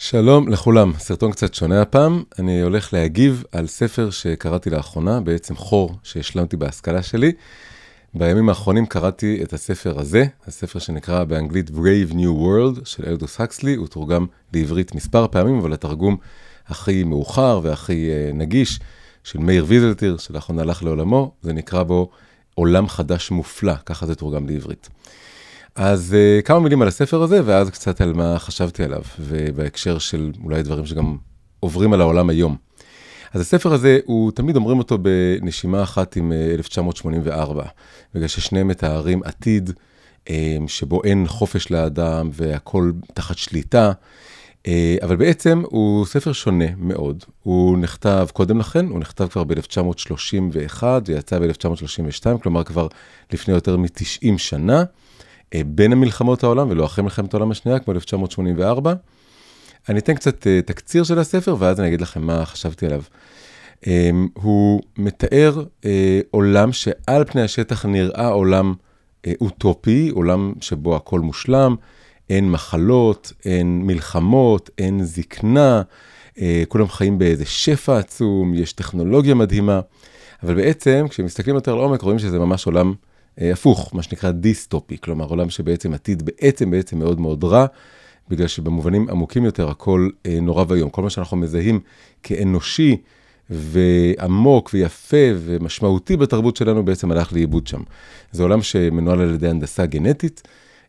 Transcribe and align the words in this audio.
שלום 0.00 0.48
לכולם, 0.48 0.92
סרטון 0.98 1.32
קצת 1.32 1.54
שונה 1.54 1.82
הפעם. 1.82 2.22
אני 2.38 2.62
הולך 2.62 2.92
להגיב 2.92 3.44
על 3.52 3.66
ספר 3.66 4.10
שקראתי 4.10 4.70
לאחרונה, 4.70 5.20
בעצם 5.20 5.56
חור 5.56 5.94
שהשלמתי 6.02 6.56
בהשכלה 6.56 7.02
שלי. 7.02 7.32
בימים 8.14 8.48
האחרונים 8.48 8.86
קראתי 8.86 9.40
את 9.42 9.52
הספר 9.52 10.00
הזה, 10.00 10.24
הספר 10.46 10.78
שנקרא 10.78 11.24
באנגלית 11.24 11.70
Brave 11.70 12.12
New 12.12 12.42
World 12.42 12.84
של 12.84 13.04
אלדוס 13.06 13.40
הקסלי, 13.40 13.74
הוא 13.74 13.86
תורגם 13.86 14.26
לעברית 14.54 14.94
מספר 14.94 15.26
פעמים, 15.28 15.58
אבל 15.58 15.72
התרגום 15.72 16.16
הכי 16.66 17.04
מאוחר 17.04 17.60
והכי 17.62 18.10
uh, 18.10 18.36
נגיש 18.36 18.80
של 19.24 19.38
מאיר 19.38 19.64
ויזלטיר, 19.68 20.16
שלאחרונה 20.16 20.62
הלך 20.62 20.82
לעולמו, 20.82 21.32
זה 21.42 21.52
נקרא 21.52 21.82
בו 21.82 22.10
עולם 22.54 22.88
חדש 22.88 23.30
מופלא, 23.30 23.74
ככה 23.86 24.06
זה 24.06 24.14
תורגם 24.14 24.46
לעברית. 24.46 24.88
אז 25.78 26.16
uh, 26.18 26.42
כמה 26.42 26.60
מילים 26.60 26.82
על 26.82 26.88
הספר 26.88 27.22
הזה, 27.22 27.40
ואז 27.44 27.70
קצת 27.70 28.00
על 28.00 28.12
מה 28.12 28.38
חשבתי 28.38 28.84
עליו, 28.84 29.02
ובהקשר 29.20 29.98
של 29.98 30.32
אולי 30.44 30.62
דברים 30.62 30.86
שגם 30.86 31.16
עוברים 31.60 31.92
על 31.92 32.00
העולם 32.00 32.30
היום. 32.30 32.56
אז 33.32 33.40
הספר 33.40 33.72
הזה, 33.72 33.98
הוא 34.04 34.32
תמיד 34.32 34.56
אומרים 34.56 34.78
אותו 34.78 34.98
בנשימה 34.98 35.82
אחת 35.82 36.16
עם 36.16 36.32
1984, 36.32 37.62
אה, 37.62 37.68
בגלל 38.14 38.28
ששניהם 38.28 38.68
מתארים 38.68 39.22
עתיד 39.22 39.70
אה, 40.30 40.56
שבו 40.66 41.04
אין 41.04 41.26
חופש 41.26 41.70
לאדם 41.70 42.30
והכול 42.32 42.92
תחת 43.14 43.38
שליטה, 43.38 43.92
אבל 45.02 45.16
בעצם 45.16 45.62
הוא 45.66 46.06
ספר 46.06 46.32
שונה 46.32 46.64
מאוד. 46.76 47.24
הוא 47.42 47.78
נכתב 47.78 48.28
קודם 48.32 48.58
לכן, 48.58 48.86
הוא 48.86 49.00
נכתב 49.00 49.26
כבר 49.26 49.44
ב-1931 49.44 50.82
ויצא 51.06 51.38
ב-1932, 51.38 52.38
כלומר 52.42 52.64
כבר 52.64 52.86
לפני 53.32 53.54
יותר 53.54 53.76
מ-90 53.76 54.38
שנה. 54.38 54.84
אה, 55.54 55.60
בין 55.66 55.92
המלחמות 55.92 56.44
העולם 56.44 56.70
ולא 56.70 56.84
אחרי 56.84 57.04
מלחמת 57.04 57.34
העולם 57.34 57.50
השנייה, 57.50 57.78
כמו 57.78 57.94
1984. 57.94 58.94
אני 59.88 59.98
אתן 59.98 60.14
קצת 60.14 60.42
uh, 60.42 60.66
תקציר 60.66 61.04
של 61.04 61.18
הספר, 61.18 61.56
ואז 61.58 61.80
אני 61.80 61.88
אגיד 61.88 62.00
לכם 62.00 62.22
מה 62.22 62.44
חשבתי 62.44 62.86
עליו. 62.86 63.02
Um, 63.80 63.86
הוא 64.34 64.80
מתאר 64.96 65.64
עולם 66.30 66.72
שעל 66.72 67.24
פני 67.24 67.42
השטח 67.42 67.86
נראה 67.86 68.28
עולם 68.28 68.74
אוטופי, 69.40 70.08
עולם 70.08 70.52
שבו 70.60 70.96
הכל 70.96 71.20
מושלם, 71.20 71.76
אין 72.30 72.50
מחלות, 72.50 73.32
אין 73.44 73.82
מלחמות, 73.86 74.70
אין 74.78 75.04
זקנה, 75.04 75.82
כולם 76.68 76.88
חיים 76.88 77.18
באיזה 77.18 77.44
שפע 77.44 77.98
עצום, 77.98 78.54
יש 78.54 78.72
טכנולוגיה 78.72 79.34
מדהימה, 79.34 79.80
אבל 80.42 80.54
בעצם 80.54 81.06
כשמסתכלים 81.10 81.56
יותר 81.56 81.74
לעומק 81.74 82.02
רואים 82.02 82.18
שזה 82.18 82.38
ממש 82.38 82.66
עולם 82.66 82.88
אה, 82.88 82.94
הפוך, 83.40 83.94
מה 83.94 84.02
שנקרא 84.02 84.30
דיסטופי, 84.30 84.98
כלומר 84.98 85.24
עולם 85.24 85.50
שבעצם 85.50 85.94
עתיד 85.94 86.22
בעצם 86.22 86.70
בעצם 86.70 86.98
מאוד 86.98 87.20
מאוד 87.20 87.44
רע, 87.44 87.66
בגלל 88.28 88.46
שבמובנים 88.46 89.06
עמוקים 89.10 89.44
יותר 89.44 89.70
הכל 89.70 90.08
אה, 90.26 90.38
נורא 90.42 90.64
ואיום. 90.68 90.90
כל 90.90 91.02
מה 91.02 91.10
שאנחנו 91.10 91.36
מזהים 91.36 91.80
כאנושי 92.22 92.96
ועמוק 93.50 94.70
ויפה 94.74 95.16
ומשמעותי 95.38 96.16
בתרבות 96.16 96.56
שלנו 96.56 96.84
בעצם 96.84 97.12
הלך 97.12 97.32
לאיבוד 97.32 97.66
שם. 97.66 97.82
זה 98.32 98.42
עולם 98.42 98.62
שמנוהל 98.62 99.20
על 99.20 99.34
ידי 99.34 99.48
הנדסה 99.48 99.86
גנטית. 99.86 100.42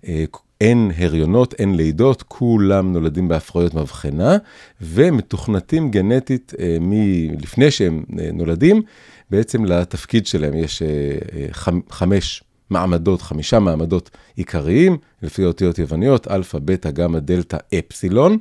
אה, 0.08 0.26
אין 0.62 0.92
הריונות, 0.98 1.54
אין 1.54 1.76
לידות, 1.76 2.24
כולם 2.28 2.94
נולדים 2.94 3.28
בהפריות 3.28 3.74
מבחנה, 3.74 4.38
ומתוכנתים 4.82 5.92
גנטית 5.92 6.54
אה, 6.60 6.78
מלפני 6.82 7.72
שהם 7.72 8.04
אה, 8.20 8.30
נולדים, 8.34 8.82
בעצם 9.30 9.66
לתפקיד 9.66 10.28
שלהם. 10.28 10.54
יש 10.54 10.82
אה, 10.82 11.48
חמש 11.90 12.44
מעמדות, 12.70 13.22
חמישה 13.22 13.60
מעמדות 13.60 14.10
עיקריים, 14.36 14.98
לפי 15.24 15.46
אותיות 15.46 15.80
יווניות, 15.80 16.28
אלפא, 16.28 16.60
בטא, 16.66 16.92
גמא, 16.92 17.20
דלתא, 17.20 17.58
אפסילון. 17.80 18.38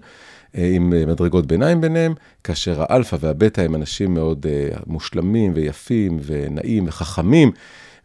עם 0.55 0.91
מדרגות 0.91 1.47
ביניים 1.47 1.81
ביניהם, 1.81 2.14
כאשר 2.44 2.83
האלפא 2.89 3.16
והבטא 3.20 3.61
הם 3.61 3.75
אנשים 3.75 4.14
מאוד 4.14 4.47
מושלמים 4.86 5.53
ויפים 5.55 6.19
ונעים 6.27 6.84
וחכמים, 6.89 7.53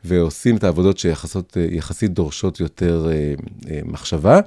ועושים 0.04 0.58
את 0.58 0.64
העבודות 0.64 0.98
שיחסית 0.98 2.14
דורשות 2.14 2.60
יותר 2.60 3.08
אה, 3.12 3.34
אה, 3.72 3.80
מחשבה. 3.86 4.40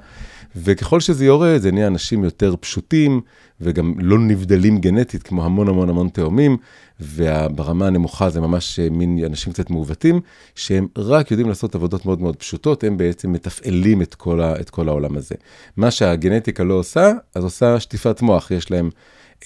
וככל 0.55 0.99
שזה 0.99 1.25
יורד, 1.25 1.57
זה 1.57 1.71
נהיה 1.71 1.87
אנשים 1.87 2.23
יותר 2.23 2.55
פשוטים, 2.59 3.21
וגם 3.61 3.93
לא 3.99 4.19
נבדלים 4.19 4.77
גנטית 4.77 5.23
כמו 5.23 5.45
המון 5.45 5.67
המון 5.67 5.89
המון 5.89 6.09
תאומים, 6.09 6.57
וברמה 6.99 7.87
הנמוכה 7.87 8.29
זה 8.29 8.41
ממש 8.41 8.79
אה, 8.79 8.89
מין 8.89 9.19
אנשים 9.25 9.53
קצת 9.53 9.69
מעוותים, 9.69 10.21
שהם 10.55 10.87
רק 10.97 11.31
יודעים 11.31 11.49
לעשות 11.49 11.75
עבודות 11.75 12.05
מאוד 12.05 12.21
מאוד 12.21 12.35
פשוטות, 12.35 12.83
הם 12.83 12.97
בעצם 12.97 13.31
מתפעלים 13.31 14.01
את 14.01 14.15
כל, 14.15 14.41
ה, 14.41 14.59
את 14.59 14.69
כל 14.69 14.87
העולם 14.87 15.17
הזה. 15.17 15.35
מה 15.77 15.91
שהגנטיקה 15.91 16.63
לא 16.63 16.73
עושה, 16.73 17.11
אז 17.35 17.43
עושה 17.43 17.79
שטיפת 17.79 18.21
מוח, 18.21 18.51
יש 18.51 18.71
להם 18.71 18.89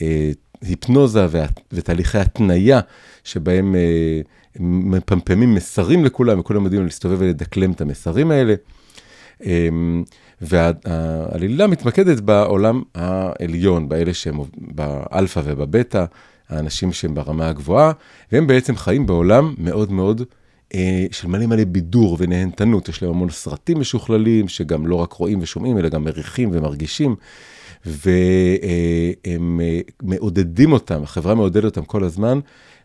אה, 0.02 0.32
היפנוזה 0.62 1.28
ותהליכי 1.72 2.18
התניה 2.18 2.80
שבהם... 3.24 3.76
אה, 3.76 4.22
מפמפמים 4.60 5.54
מסרים 5.54 6.06
לכולם, 6.06 6.40
וכולם 6.40 6.64
יודעים 6.64 6.84
להסתובב 6.84 7.16
ולדקלם 7.20 7.72
את 7.72 7.82
המסרים 7.82 8.32
האלה. 8.32 8.56
אמ, 9.44 10.04
והעלילה 10.42 11.68
מתמקדת 11.68 12.20
בעולם 12.20 12.82
העליון, 12.96 13.90
באלה 13.90 14.14
שהם 14.14 14.40
באלפא 14.58 15.42
ובבטא, 15.44 16.06
האנשים 16.50 16.94
שהם 16.94 17.16
ברמה 17.16 17.50
הגבוהה, 17.50 17.92
והם 18.32 18.48
בעצם 18.48 18.76
חיים 18.76 19.06
בעולם 19.06 19.54
מאוד 19.58 19.92
מאוד 19.92 20.22
אה, 20.74 21.06
של 21.12 21.28
מלא 21.28 21.46
מלא 21.46 21.64
בידור 21.64 22.18
ונהנתנות. 22.20 22.90
יש 22.90 23.04
להם 23.04 23.12
המון 23.12 23.30
סרטים 23.30 23.80
משוכללים, 23.80 24.48
שגם 24.48 24.88
לא 24.88 24.96
רק 24.96 25.14
רואים 25.14 25.40
ושומעים, 25.42 25.78
אלא 25.78 25.90
גם 25.90 26.04
מריחים 26.04 26.50
ומרגישים. 26.54 27.16
והם 27.86 29.60
אה, 29.64 29.80
מעודדים 30.02 30.72
אותם, 30.72 31.04
החברה 31.04 31.36
מעודדת 31.36 31.66
אותם 31.66 31.84
כל 31.84 32.04
הזמן 32.04 32.40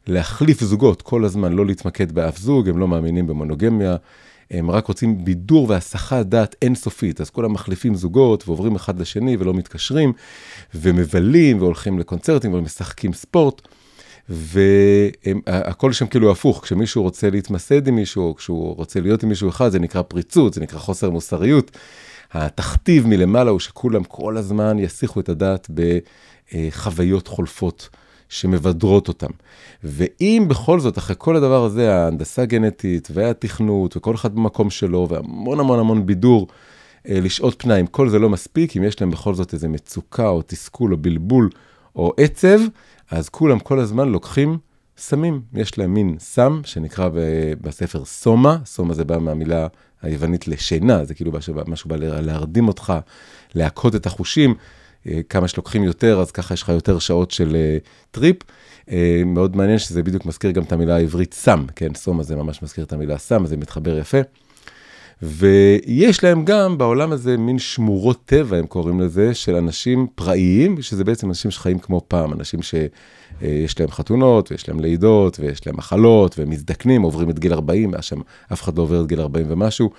להחליף 0.06 0.60
זוגות 0.60 1.02
כל 1.02 1.24
הזמן, 1.24 1.52
לא 1.52 1.66
להתמקד 1.66 2.12
באף 2.12 2.38
זוג, 2.38 2.68
הם 2.68 2.78
לא 2.78 2.88
מאמינים 2.88 3.26
במונוגמיה, 3.26 3.96
הם 4.50 4.70
רק 4.70 4.86
רוצים 4.86 5.24
בידור 5.24 5.66
והסחת 5.68 6.26
דעת 6.26 6.56
אינסופית, 6.62 7.20
אז 7.20 7.30
כולם 7.30 7.52
מחליפים 7.52 7.94
זוגות 7.94 8.48
ועוברים 8.48 8.74
אחד 8.74 9.00
לשני 9.00 9.36
ולא 9.36 9.54
מתקשרים, 9.54 10.12
ומבלים 10.74 11.58
והולכים 11.58 11.98
לקונצרטים 11.98 12.54
ומשחקים 12.54 13.12
ספורט. 13.12 13.62
והכל 14.28 15.92
שם 15.92 16.06
כאילו 16.06 16.30
הפוך, 16.30 16.60
כשמישהו 16.62 17.02
רוצה 17.02 17.30
להתמסד 17.30 17.88
עם 17.88 17.94
מישהו, 17.94 18.22
או 18.22 18.36
כשהוא 18.36 18.76
רוצה 18.76 19.00
להיות 19.00 19.22
עם 19.22 19.28
מישהו 19.28 19.48
אחד, 19.48 19.68
זה 19.68 19.78
נקרא 19.78 20.02
פריצות, 20.02 20.54
זה 20.54 20.60
נקרא 20.60 20.78
חוסר 20.78 21.10
מוסריות. 21.10 21.70
התכתיב 22.32 23.06
מלמעלה 23.06 23.50
הוא 23.50 23.60
שכולם 23.60 24.04
כל 24.04 24.36
הזמן 24.36 24.78
יסיחו 24.78 25.20
את 25.20 25.28
הדעת 25.28 25.70
בחוויות 26.54 27.28
חולפות. 27.28 27.88
שמבדרות 28.28 29.08
אותם. 29.08 29.30
ואם 29.84 30.46
בכל 30.48 30.80
זאת, 30.80 30.98
אחרי 30.98 31.16
כל 31.18 31.36
הדבר 31.36 31.64
הזה, 31.64 31.94
ההנדסה 31.94 32.42
הגנטית 32.42 33.08
והתכנות, 33.12 33.96
וכל 33.96 34.14
אחד 34.14 34.34
במקום 34.34 34.70
שלו, 34.70 35.06
והמון 35.10 35.60
המון 35.60 35.78
המון 35.78 36.06
בידור, 36.06 36.46
אה, 37.08 37.20
לשעות 37.20 37.54
פנאי, 37.58 37.82
כל 37.90 38.08
זה 38.08 38.18
לא 38.18 38.28
מספיק, 38.28 38.76
אם 38.76 38.84
יש 38.84 39.00
להם 39.00 39.10
בכל 39.10 39.34
זאת 39.34 39.54
איזה 39.54 39.68
מצוקה, 39.68 40.28
או 40.28 40.42
תסכול, 40.46 40.92
או 40.92 40.98
בלבול, 40.98 41.50
או 41.96 42.12
עצב, 42.16 42.58
אז 43.10 43.28
כולם 43.28 43.58
כל 43.58 43.78
הזמן 43.78 44.08
לוקחים 44.08 44.58
סמים. 44.98 45.40
יש 45.54 45.78
להם 45.78 45.94
מין 45.94 46.16
סם 46.18 46.60
שנקרא 46.64 47.08
בספר 47.60 48.04
סומה, 48.04 48.58
סומה 48.64 48.94
זה 48.94 49.04
בא 49.04 49.18
מהמילה 49.18 49.66
היוונית 50.02 50.48
לשינה, 50.48 51.04
זה 51.04 51.14
כאילו 51.14 51.32
משהו 51.66 51.88
בא 51.88 51.96
להרדים 51.96 52.68
אותך, 52.68 52.92
להכות 53.54 53.94
את 53.94 54.06
החושים. 54.06 54.54
אה, 55.08 55.20
כמה 55.28 55.48
שלוקחים 55.48 55.84
יותר, 55.84 56.20
אז 56.20 56.30
ככה 56.30 56.54
יש 56.54 56.62
לך 56.62 56.68
יותר 56.68 56.98
שעות 56.98 57.30
של 57.30 57.56
אה, 57.56 57.88
טריפ. 58.10 58.36
אה, 58.86 58.90
מאוד 59.26 59.56
מעניין 59.56 59.78
שזה 59.78 60.02
בדיוק 60.02 60.26
מזכיר 60.26 60.50
גם 60.50 60.62
את 60.62 60.72
המילה 60.72 60.96
העברית 60.96 61.34
סם, 61.34 61.64
כן, 61.76 61.94
סומה 61.94 62.20
הזה 62.20 62.36
ממש 62.36 62.62
מזכיר 62.62 62.84
את 62.84 62.92
המילה 62.92 63.18
סם, 63.18 63.44
אז 63.44 63.48
זה 63.48 63.56
מתחבר 63.56 63.98
יפה. 63.98 64.18
ויש 65.22 66.24
להם 66.24 66.44
גם 66.44 66.78
בעולם 66.78 67.12
הזה 67.12 67.36
מין 67.36 67.58
שמורות 67.58 68.24
טבע, 68.24 68.56
הם 68.56 68.66
קוראים 68.66 69.00
לזה, 69.00 69.34
של 69.34 69.54
אנשים 69.54 70.06
פראיים, 70.14 70.82
שזה 70.82 71.04
בעצם 71.04 71.28
אנשים 71.28 71.50
שחיים 71.50 71.78
כמו 71.78 72.00
פעם, 72.08 72.32
אנשים 72.32 72.60
שיש 72.62 73.80
להם 73.80 73.90
חתונות, 73.90 74.50
ויש 74.50 74.68
להם 74.68 74.80
לידות, 74.80 75.40
ויש 75.40 75.66
להם 75.66 75.76
מחלות, 75.76 76.38
והם 76.38 76.50
מזדקנים, 76.50 77.02
עוברים 77.02 77.30
את 77.30 77.38
גיל 77.38 77.52
40, 77.52 77.92
ואז 77.92 78.04
שם 78.04 78.20
אף 78.52 78.62
אחד 78.62 78.76
לא 78.78 78.82
עובר 78.82 79.00
את 79.00 79.06
גיל 79.06 79.20
40 79.20 79.46
ומשהו. 79.48 79.90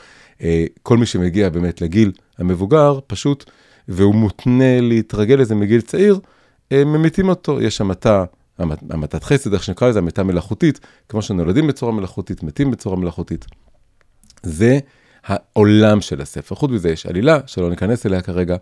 כל 0.84 0.98
מי 0.98 1.06
שמגיע 1.06 1.50
באמת 1.50 1.82
לגיל 1.82 2.12
המבוגר, 2.38 3.00
פשוט 3.08 3.46
והוא 3.88 4.16
מותנה 4.16 4.82
להתרגל 4.82 5.36
לזה 5.36 5.56
מגיל 5.56 5.82
צעיר, 5.82 6.20
ממיתים 6.74 7.30
אותו. 7.30 7.62
יש 7.62 7.82
המתה, 7.82 8.24
המתת 8.90 9.24
חסד, 9.24 9.54
איך 9.54 9.64
שנקרא 9.64 9.90
לזה, 9.90 10.00
המתה 10.00 10.24
מלאכותית, 10.24 10.80
כמו 11.10 11.22
שנולדים 11.22 11.68
בצורה 11.68 11.92
מלאכותית, 11.92 12.44
מתים 12.44 12.72
בצורה 12.72 12.96
מלאכותית. 12.96 13.46
זה 14.44 14.80
העולם 15.26 16.02
של 16.02 16.22
הספר. 16.22 16.56
חוץ 16.56 16.72
מזה 16.72 16.90
יש 16.90 17.06
עלילה, 17.06 17.40
שלא 17.46 17.70
ניכנס 17.70 18.06
אליה 18.06 18.22
כרגע, 18.22 18.56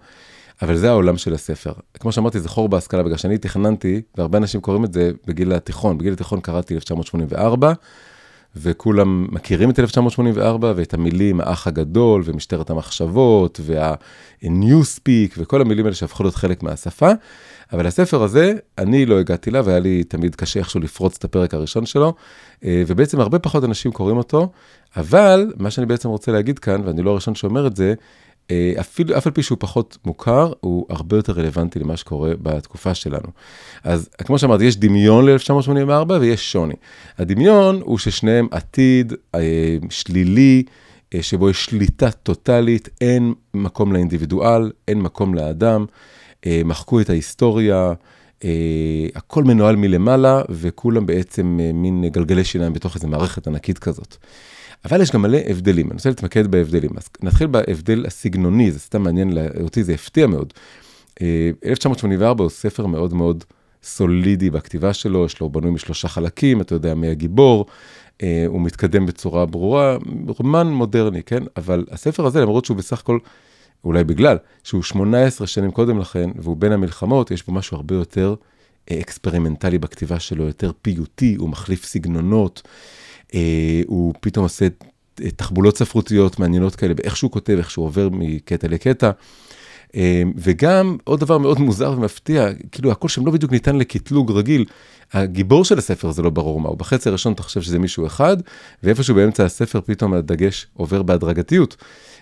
אבל 0.62 0.76
זה 0.78 0.90
העולם 0.90 1.18
של 1.18 1.34
הספר. 1.34 1.74
כמו 2.00 2.12
שאמרתי, 2.12 2.40
זה 2.40 2.50
חור 2.50 2.70
בהשכלה, 2.70 3.04
בגלל 3.04 3.18
שאני 3.18 3.38
תכננתי, 3.38 4.02
והרבה 4.18 4.38
אנשים 4.38 4.62
קוראים 4.62 4.86
את 4.86 4.94
זה 4.94 5.12
בגיל 5.28 5.54
התיכון. 5.54 5.98
בגיל 5.98 6.14
התיכון 6.14 6.42
קראתי 6.42 6.76
1984, 6.76 7.74
וכולם 8.58 9.28
מכירים 9.32 9.70
את 9.70 9.80
1984 9.80 10.74
ואת 10.76 10.94
המילים 10.94 11.42
האח 11.42 11.68
הגדול 11.68 12.22
ומשטרת 12.26 12.70
המחשבות 12.70 13.60
וה-Newspeak 13.64 15.34
וכל 15.38 15.62
המילים 15.62 15.86
האלה 15.86 15.96
שהפכו 15.96 16.24
להיות 16.24 16.36
חלק 16.36 16.64
מהשפה. 16.64 17.12
אבל 17.74 17.88
הספר 17.88 18.24
הזה, 18.24 18.54
אני 18.78 19.06
לא 19.06 19.20
הגעתי 19.20 19.50
אליו, 19.50 19.66
והיה 19.66 19.80
לי 19.80 20.04
תמיד 20.04 20.36
קשה 20.36 20.60
איכשהו 20.60 20.80
לפרוץ 20.80 21.16
את 21.18 21.24
הפרק 21.24 21.54
הראשון 21.54 21.86
שלו, 21.86 22.14
אה, 22.64 22.84
ובעצם 22.88 23.20
הרבה 23.20 23.40
פחות 23.40 23.64
אנשים 23.64 23.92
קוראים 23.92 24.18
אותו, 24.18 24.50
אבל 24.98 25.54
מה 25.58 25.72
שאני 25.72 25.86
בעצם 25.86 26.10
רוצה 26.10 26.32
להגיד 26.32 26.60
כאן, 26.60 26.82
ואני 26.86 27.02
לא 27.02 27.12
הראשון 27.12 27.36
שאומר 27.36 27.68
את 27.68 27.76
זה, 27.76 27.94
אפילו, 28.80 29.18
אף 29.18 29.28
על 29.28 29.34
פי 29.34 29.44
שהוא 29.44 29.58
פחות 29.62 29.98
מוכר, 30.06 30.52
הוא 30.60 30.86
הרבה 30.90 31.16
יותר 31.16 31.34
רלוונטי 31.34 31.80
למה 31.80 31.98
שקורה 31.98 32.32
בתקופה 32.42 32.94
שלנו. 32.94 33.28
אז 33.84 34.10
כמו 34.18 34.40
שאמרתי, 34.40 34.66
יש 34.66 34.78
דמיון 34.78 35.26
ל-1984 35.26 36.12
ויש 36.20 36.52
שוני. 36.52 36.74
הדמיון 37.18 37.82
הוא 37.84 37.98
ששניהם 37.98 38.48
עתיד 38.52 39.14
אה, 39.36 39.40
שלילי, 39.90 40.64
אה, 41.16 41.24
שבו 41.24 41.50
יש 41.50 41.66
שליטה 41.66 42.12
טוטאלית, 42.12 42.90
אין 43.02 43.34
מקום 43.54 43.94
לאינדיבידואל, 43.94 44.72
אין 44.88 45.02
מקום 45.02 45.34
לאדם, 45.34 45.86
אה, 46.46 46.62
מחקו 46.66 47.02
את 47.02 47.10
ההיסטוריה, 47.10 47.94
אה, 48.44 49.08
הכל 49.16 49.44
מנוהל 49.44 49.76
מלמעלה, 49.76 50.42
וכולם 50.50 51.06
בעצם 51.06 51.60
אה, 51.62 51.74
מין 51.74 52.06
גלגלי 52.08 52.44
שיניים 52.44 52.74
בתוך 52.74 52.96
איזו 52.96 53.08
מערכת 53.08 53.48
ענקית 53.48 53.80
כזאת. 53.80 54.18
אבל 54.86 55.02
יש 55.02 55.12
גם 55.12 55.22
מלא 55.22 55.38
הבדלים, 55.50 55.86
אני 55.86 55.96
רוצה 55.96 56.10
להתמקד 56.10 56.48
בהבדלים. 56.48 56.90
אז 56.98 57.10
נתחיל 57.22 57.48
בהבדל 57.48 58.06
הסגנוני, 58.06 58.72
זה 58.72 58.80
סתם 58.80 59.02
מעניין 59.02 59.38
אותי, 59.62 59.84
זה 59.84 59.94
הפתיע 59.94 60.28
מאוד. 60.28 60.54
1984 61.66 62.44
הוא 62.44 62.50
ספר 62.50 62.86
מאוד 62.86 63.14
מאוד 63.14 63.44
סולידי 63.84 64.50
בכתיבה 64.50 64.94
שלו, 64.94 65.26
יש 65.26 65.40
לו 65.40 65.50
בנוי 65.50 65.72
משלושה 65.72 66.08
חלקים, 66.08 66.62
אתה 66.62 66.76
יודע 66.76 66.96
מי 66.96 67.08
הגיבור, 67.08 67.66
הוא 68.48 68.62
מתקדם 68.62 69.06
בצורה 69.06 69.46
ברורה, 69.46 69.98
רומן 70.28 70.68
מודרני, 70.68 71.24
כן? 71.24 71.44
אבל 71.58 71.86
הספר 71.92 72.26
הזה, 72.26 72.42
למרות 72.42 72.66
שהוא 72.66 72.78
בסך 72.78 73.00
הכל, 73.00 73.20
אולי 73.84 74.04
בגלל 74.04 74.38
שהוא 74.64 74.84
18 74.84 75.48
שנים 75.48 75.72
קודם 75.72 76.00
לכן, 76.00 76.30
והוא 76.36 76.58
בין 76.58 76.72
המלחמות, 76.72 77.32
יש 77.32 77.46
בו 77.46 77.54
משהו 77.54 77.78
הרבה 77.78 77.96
יותר 77.96 78.36
אקספרימנטלי 78.92 79.78
בכתיבה 79.78 80.20
שלו, 80.20 80.48
יותר 80.48 80.72
פיוטי, 80.82 81.36
הוא 81.36 81.50
מחליף 81.50 81.86
סגנונות. 81.86 82.62
אה, 83.34 83.82
הוא 83.86 84.14
פתאום 84.20 84.44
עושה 84.44 84.68
תחבולות 85.16 85.78
ספרותיות 85.78 86.40
מעניינות 86.40 86.76
כאלה, 86.76 86.94
באיך 86.94 87.18
שהוא 87.18 87.32
כותב, 87.32 87.56
איך 87.58 87.72
שהוא 87.72 87.86
עובר 87.86 88.10
מקטע 88.12 88.68
לקטע. 88.68 89.12
אה, 89.96 90.24
וגם 90.36 90.98
עוד 91.04 91.20
דבר 91.20 91.38
מאוד 91.38 91.60
מוזר 91.60 91.92
ומפתיע, 91.98 92.48
כאילו 92.72 92.92
הכל 92.92 93.08
שם 93.08 93.26
לא 93.26 93.32
בדיוק 93.32 93.52
ניתן 93.52 93.76
לקטלוג 93.76 94.32
רגיל. 94.32 94.66
הגיבור 95.14 95.66
של 95.66 95.78
הספר 95.78 96.12
זה 96.12 96.22
לא 96.22 96.30
ברור 96.30 96.62
מה 96.62 96.70
הוא. 96.70 96.78
בחצי 96.78 97.10
הראשון 97.10 97.34
אתה 97.34 97.44
חושב 97.44 97.62
שזה 97.62 97.80
מישהו 97.80 98.06
אחד, 98.06 98.38
ואיפשהו 98.84 99.16
באמצע 99.16 99.46
הספר 99.46 99.82
פתאום 99.82 100.14
הדגש 100.14 100.68
עובר 100.74 101.04
בהדרגתיות 101.04 101.76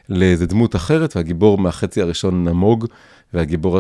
לאיזה 0.10 0.46
דמות 0.46 0.76
אחרת, 0.76 1.16
והגיבור 1.16 1.58
מהחצי 1.58 2.02
הראשון 2.02 2.44
נמוג, 2.44 2.88
והגיבור 3.34 3.80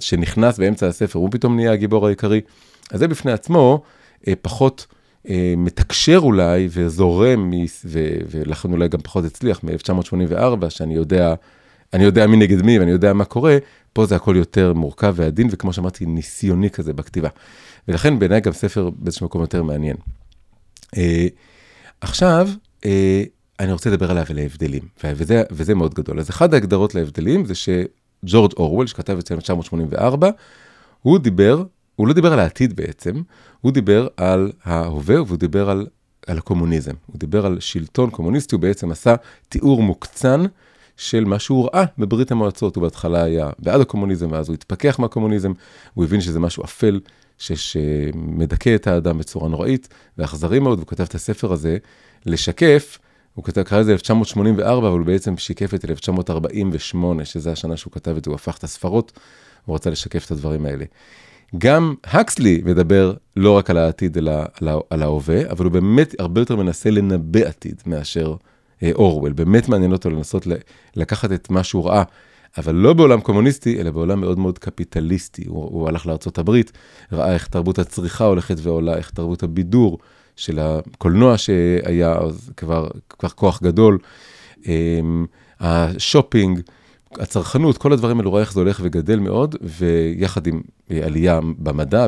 שנכנס 0.00 0.58
באמצע 0.58 0.86
הספר 0.86 1.18
הוא 1.18 1.28
פתאום 1.32 1.56
נהיה 1.56 1.72
הגיבור 1.72 2.06
העיקרי. 2.06 2.40
אז 2.90 2.98
זה 2.98 3.08
בפני 3.08 3.32
עצמו 3.32 3.82
אה, 4.28 4.32
פחות 4.42 4.86
אה, 5.28 5.54
מתקשר 5.56 6.18
אולי 6.18 6.68
וזורם, 6.70 7.52
ולכן 8.30 8.72
אולי 8.72 8.88
גם 8.88 9.00
פחות 9.00 9.24
הצליח 9.24 9.60
מ-1984, 9.64 10.70
שאני 10.70 10.94
יודע, 10.94 11.34
אני 11.92 12.04
יודע 12.04 12.26
מי 12.26 12.36
נגד 12.36 12.62
מי 12.62 12.78
ואני 12.78 12.90
יודע 12.90 13.12
מה 13.12 13.24
קורה, 13.24 13.58
פה 13.92 14.06
זה 14.06 14.16
הכל 14.16 14.34
יותר 14.36 14.72
מורכב 14.72 15.14
ועדין, 15.16 15.48
וכמו 15.50 15.72
שאמרתי, 15.72 16.06
ניסיוני 16.06 16.70
כזה 16.70 16.92
בכתיבה. 16.92 17.28
ולכן 17.88 18.18
בעיניי 18.18 18.40
גם 18.40 18.52
ספר 18.52 18.90
באיזשהו 18.90 19.26
מקום 19.26 19.40
יותר 19.40 19.62
מעניין. 19.62 19.96
אה, 20.96 21.26
עכשיו, 22.00 22.48
אני 23.60 23.72
רוצה 23.72 23.90
לדבר 23.90 24.10
עליו 24.10 24.24
ולהבדלים, 24.30 24.82
וזה, 25.04 25.42
וזה 25.50 25.74
מאוד 25.74 25.94
גדול. 25.94 26.20
אז 26.20 26.30
אחת 26.30 26.52
ההגדרות 26.52 26.94
להבדלים 26.94 27.44
זה 27.44 27.54
שג'ורג' 28.26 28.52
אורוול, 28.56 28.86
שכתב 28.86 29.18
את 29.18 29.26
זה 29.26 29.36
ב-1984, 29.36 30.26
הוא 31.02 31.18
דיבר 31.18 31.64
הוא 31.96 32.08
לא 32.08 32.12
דיבר 32.12 32.32
על 32.32 32.38
העתיד 32.38 32.76
בעצם, 32.76 33.22
הוא 33.60 33.72
דיבר 33.72 34.08
על 34.16 34.52
ההווה 34.64 35.22
והוא 35.22 35.38
דיבר 35.38 35.70
על, 35.70 35.86
על 36.26 36.38
הקומוניזם. 36.38 36.92
הוא 37.06 37.18
דיבר 37.18 37.46
על 37.46 37.60
שלטון 37.60 38.10
קומוניסטי, 38.10 38.54
הוא 38.54 38.62
בעצם 38.62 38.90
עשה 38.90 39.14
תיאור 39.48 39.82
מוקצן 39.82 40.44
של 40.96 41.24
מה 41.24 41.38
שהוא 41.38 41.68
ראה 41.72 41.84
בברית 41.98 42.30
המועצות. 42.30 42.76
הוא 42.76 42.82
בהתחלה 42.82 43.22
היה 43.22 43.50
בעד 43.58 43.80
הקומוניזם, 43.80 44.32
ואז 44.32 44.48
הוא 44.48 44.54
התפכח 44.54 44.98
מהקומוניזם, 44.98 45.52
הוא 45.94 46.04
הבין 46.04 46.20
שזה 46.20 46.40
משהו 46.40 46.64
אפל 46.64 47.00
שמדכא 47.38 48.74
את 48.74 48.86
האדם 48.86 49.18
בצורה 49.18 49.48
נוראית 49.48 49.88
ואכזרי 50.18 50.58
מאוד, 50.58 50.78
והוא 50.78 50.88
כתב 50.88 51.04
את 51.04 51.14
הספר 51.14 51.52
הזה 51.52 51.76
לשקף. 52.26 52.98
הוא 53.34 53.44
כתב, 53.44 53.62
קרא 53.62 53.80
לזה 53.80 53.92
1984, 53.92 54.88
אבל 54.88 54.98
הוא 54.98 55.06
בעצם 55.06 55.36
שיקף 55.36 55.74
את 55.74 55.84
1948, 55.84 57.24
שזה 57.24 57.52
השנה 57.52 57.76
שהוא 57.76 57.92
כתב 57.92 58.16
את 58.16 58.24
זה, 58.24 58.30
הוא 58.30 58.34
הפך 58.34 58.58
את 58.58 58.64
הספרות, 58.64 59.12
הוא 59.64 59.74
רצה 59.74 59.90
לשקף 59.90 60.26
את 60.26 60.30
הדברים 60.30 60.66
האלה. 60.66 60.84
גם 61.58 61.94
הקסלי 62.04 62.62
מדבר 62.64 63.14
לא 63.36 63.50
רק 63.50 63.70
על 63.70 63.78
העתיד, 63.78 64.18
אלא 64.18 64.32
על, 64.60 64.68
על 64.90 65.02
ההווה, 65.02 65.50
אבל 65.50 65.64
הוא 65.64 65.72
באמת 65.72 66.14
הרבה 66.18 66.40
יותר 66.40 66.56
מנסה 66.56 66.90
לנבא 66.90 67.40
עתיד 67.40 67.82
מאשר 67.86 68.34
אה, 68.82 68.90
אורוול. 68.94 69.32
באמת 69.32 69.68
מעניין 69.68 69.92
אותו 69.92 70.10
לנסות 70.10 70.46
לקחת 70.96 71.32
את 71.32 71.50
מה 71.50 71.64
שהוא 71.64 71.86
ראה, 71.86 72.02
אבל 72.58 72.74
לא 72.74 72.92
בעולם 72.92 73.20
קומוניסטי, 73.20 73.80
אלא 73.80 73.90
בעולם 73.90 74.20
מאוד 74.20 74.38
מאוד 74.38 74.58
קפיטליסטי. 74.58 75.44
הוא, 75.46 75.64
הוא 75.64 75.88
הלך 75.88 76.06
לארה"ב, 76.06 76.50
ראה 77.12 77.34
איך 77.34 77.46
תרבות 77.46 77.78
הצריכה 77.78 78.24
הולכת 78.24 78.56
ועולה, 78.62 78.96
איך 78.96 79.10
תרבות 79.10 79.42
הבידור 79.42 79.98
של 80.36 80.58
הקולנוע 80.58 81.38
שהיה 81.38 82.12
אז 82.12 82.50
כבר, 82.56 82.88
כבר 83.08 83.28
כוח 83.28 83.62
גדול, 83.62 83.98
אה, 84.66 85.00
השופינג. 85.60 86.60
הצרכנות, 87.18 87.78
כל 87.78 87.92
הדברים 87.92 88.18
האלו, 88.18 88.30
רואה 88.30 88.40
איך 88.42 88.52
זה 88.52 88.60
הולך 88.60 88.80
וגדל 88.82 89.18
מאוד, 89.18 89.56
ויחד 89.62 90.46
עם 90.46 90.62
עלייה 91.02 91.40
במדע, 91.58 92.06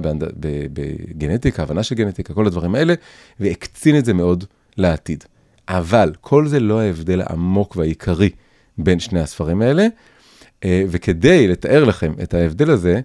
בגנטיקה, 0.72 1.62
הבנה 1.62 1.82
של 1.82 1.94
גנטיקה, 1.94 2.34
כל 2.34 2.46
הדברים 2.46 2.74
האלה, 2.74 2.94
והקצין 3.40 3.98
את 3.98 4.04
זה 4.04 4.14
מאוד 4.14 4.44
לעתיד. 4.76 5.24
אבל 5.68 6.12
כל 6.20 6.48
זה 6.48 6.60
לא 6.60 6.80
ההבדל 6.80 7.20
העמוק 7.20 7.76
והעיקרי 7.76 8.30
בין 8.78 9.00
שני 9.00 9.20
הספרים 9.20 9.62
האלה, 9.62 9.86
אה, 10.64 10.84
וכדי 10.88 11.48
לתאר 11.48 11.84
לכם 11.84 12.12
את 12.22 12.34
ההבדל 12.34 12.70
הזה, 12.70 13.00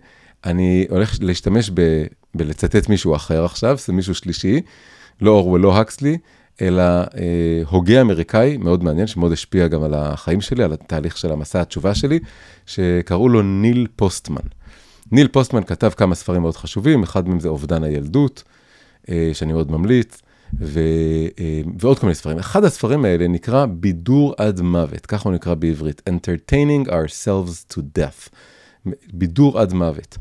אני 0.45 0.85
הולך 0.89 1.17
להשתמש 1.21 1.71
ב, 1.73 2.03
בלצטט 2.35 2.89
מישהו 2.89 3.15
אחר 3.15 3.45
עכשיו, 3.45 3.77
זה 3.85 3.93
מישהו 3.93 4.15
שלישי, 4.15 4.61
לא 5.21 5.31
אורוול, 5.31 5.61
לא 5.61 5.77
הקסלי, 5.77 6.17
אלא 6.61 6.83
אה, 6.83 7.61
הוגה 7.69 8.01
אמריקאי 8.01 8.57
מאוד 8.57 8.83
מעניין, 8.83 9.07
שמאוד 9.07 9.31
השפיע 9.31 9.67
גם 9.67 9.83
על 9.83 9.93
החיים 9.93 10.41
שלי, 10.41 10.63
על 10.63 10.73
התהליך 10.73 11.17
של 11.17 11.31
המסע 11.31 11.61
התשובה 11.61 11.95
שלי, 11.95 12.19
שקראו 12.65 13.29
לו 13.29 13.41
ניל 13.41 13.87
פוסטמן. 13.95 14.41
ניל 15.11 15.27
פוסטמן 15.27 15.63
כתב 15.63 15.89
כמה 15.97 16.15
ספרים 16.15 16.41
מאוד 16.41 16.55
חשובים, 16.55 17.03
אחד 17.03 17.27
מהם 17.27 17.39
זה 17.39 17.47
אובדן 17.49 17.83
הילדות, 17.83 18.43
אה, 19.09 19.29
שאני 19.33 19.53
מאוד 19.53 19.71
ממליץ, 19.71 20.21
ו, 20.59 20.79
אה, 21.39 21.61
ועוד 21.77 21.99
כל 21.99 22.05
מיני 22.05 22.15
ספרים. 22.15 22.39
אחד 22.39 22.63
הספרים 22.63 23.05
האלה 23.05 23.27
נקרא 23.27 23.65
בידור 23.65 24.33
עד 24.37 24.61
מוות, 24.61 25.05
ככה 25.05 25.29
הוא 25.29 25.35
נקרא 25.35 25.53
בעברית, 25.53 26.01
Entertaining 26.09 26.89
ourselves 26.89 27.73
to 27.73 27.77
death, 27.77 28.29
בידור 29.13 29.59
עד 29.59 29.73
מוות. 29.73 30.17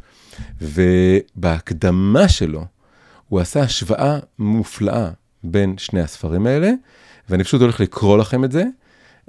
ובהקדמה 0.60 2.28
שלו, 2.28 2.64
הוא 3.30 3.40
עשה 3.40 3.60
השוואה 3.60 4.18
מופלאה 4.38 5.10
בין 5.44 5.78
שני 5.78 6.00
הספרים 6.00 6.46
האלה, 6.46 6.70
ואני 7.28 7.44
פשוט 7.44 7.60
הולך 7.60 7.80
לקרוא 7.80 8.18
לכם 8.18 8.44
את 8.44 8.52
זה. 8.52 8.64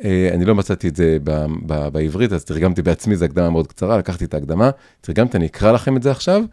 אה, 0.04 0.30
אני 0.34 0.46
לא 0.46 0.56
מצאתי 0.56 0.88
את 0.88 0.96
זה 0.96 1.18
ב- 1.24 1.46
ב- 1.66 1.88
בעברית, 1.88 2.34
אז 2.34 2.46
תרגמתי 2.46 2.82
בעצמי, 2.82 3.16
זו 3.16 3.26
הקדמה 3.26 3.50
מאוד 3.50 3.68
קצרה, 3.68 3.98
לקחתי 3.98 4.26
את 4.26 4.34
ההקדמה, 4.34 4.70
תרגמתי, 5.02 5.38
אני 5.38 5.46
אקרא 5.46 5.72
לכם 5.72 5.98
את 5.98 6.04
זה 6.04 6.12
עכשיו, 6.12 6.44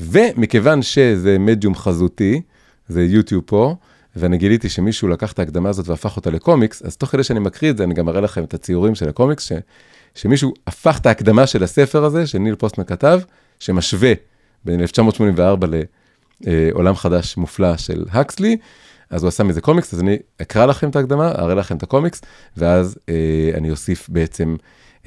ומכיוון 0.00 0.82
שזה 0.82 1.38
מדיום 1.38 1.74
חזותי, 1.74 2.40
זה 2.88 3.04
יוטיוב 3.04 3.42
פה, 3.46 3.74
ואני 4.16 4.38
גיליתי 4.38 4.68
שמישהו 4.68 5.08
לקח 5.08 5.32
את 5.32 5.38
ההקדמה 5.38 5.68
הזאת 5.68 5.88
והפך 5.88 6.16
אותה 6.16 6.30
לקומיקס, 6.30 6.82
אז 6.82 6.96
תוך 6.96 7.10
כדי 7.10 7.22
שאני 7.22 7.40
מקריא 7.40 7.70
את 7.70 7.76
זה, 7.76 7.84
אני 7.84 7.94
גם 7.94 8.08
אראה 8.08 8.20
לכם 8.20 8.44
את 8.44 8.54
הציורים 8.54 8.94
של 8.94 9.08
הקומיקס, 9.08 9.44
ש, 9.44 9.52
שמישהו 10.14 10.54
הפך 10.66 10.98
את 11.00 11.06
ההקדמה 11.06 11.46
של 11.46 11.62
הספר 11.64 12.04
הזה, 12.04 12.26
שניל 12.26 12.54
פוסטמן 12.54 12.84
כתב, 12.84 13.20
שמשווה 13.60 14.12
בין 14.64 14.80
1984 14.80 15.66
לעולם 16.40 16.94
חדש 16.94 17.36
מופלא 17.36 17.76
של 17.76 18.04
הקסלי, 18.10 18.56
אז 19.10 19.22
הוא 19.22 19.28
עשה 19.28 19.44
מזה 19.44 19.60
קומיקס, 19.60 19.94
אז 19.94 20.00
אני 20.00 20.16
אקרא 20.42 20.66
לכם 20.66 20.90
את 20.90 20.96
ההקדמה, 20.96 21.28
אראה 21.30 21.54
לכם 21.54 21.76
את 21.76 21.82
הקומיקס, 21.82 22.20
ואז 22.56 22.98
אה, 23.08 23.50
אני 23.54 23.70
אוסיף 23.70 24.08
בעצם, 24.08 24.56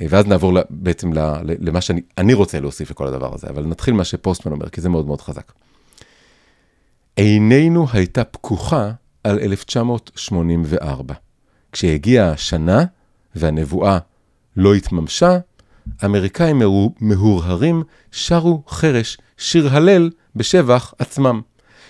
אה, 0.01 0.05
ואז 0.09 0.25
נעבור 0.25 0.57
בעצם 0.69 1.11
למה 1.59 1.81
שאני 1.81 2.33
רוצה 2.33 2.59
להוסיף 2.59 2.91
לכל 2.91 3.07
הדבר 3.07 3.35
הזה, 3.35 3.47
אבל 3.49 3.65
נתחיל 3.65 3.93
מה 3.93 4.03
שפוסטמן 4.03 4.51
אומר, 4.51 4.69
כי 4.69 4.81
זה 4.81 4.89
מאוד 4.89 5.05
מאוד 5.05 5.21
חזק. 5.21 5.51
עינינו 7.15 7.87
הייתה 7.93 8.23
פקוחה 8.23 8.91
על 9.23 9.39
1984. 9.39 11.13
כשהגיעה 11.71 12.31
השנה 12.31 12.85
והנבואה 13.35 13.97
לא 14.57 14.73
התממשה, 14.73 15.37
אמריקאים 16.05 16.61
מהורהרים 16.99 17.83
שרו 18.11 18.63
חרש 18.67 19.17
שיר 19.37 19.69
הלל 19.69 20.09
בשבח 20.35 20.93
עצמם. 20.99 21.41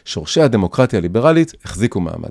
שורשי 0.06 0.42
הדמוקרטיה 0.42 1.00
הליברלית 1.00 1.54
החזיקו 1.66 2.00
מעמד. 2.00 2.30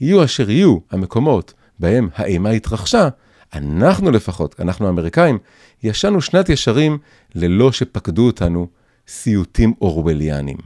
יהיו 0.00 0.24
אשר 0.24 0.50
יהיו 0.50 0.78
המקומות 0.90 1.52
בהם 1.78 2.08
האימה 2.14 2.50
התרחשה, 2.50 3.08
אנחנו 3.54 4.10
לפחות, 4.10 4.60
אנחנו 4.60 4.86
האמריקאים, 4.86 5.38
ישנו 5.82 6.20
שנת 6.20 6.48
ישרים 6.48 6.98
ללא 7.34 7.72
שפקדו 7.72 8.26
אותנו 8.26 8.66
סיוטים 9.08 9.74
אורווליאנים. 9.80 10.56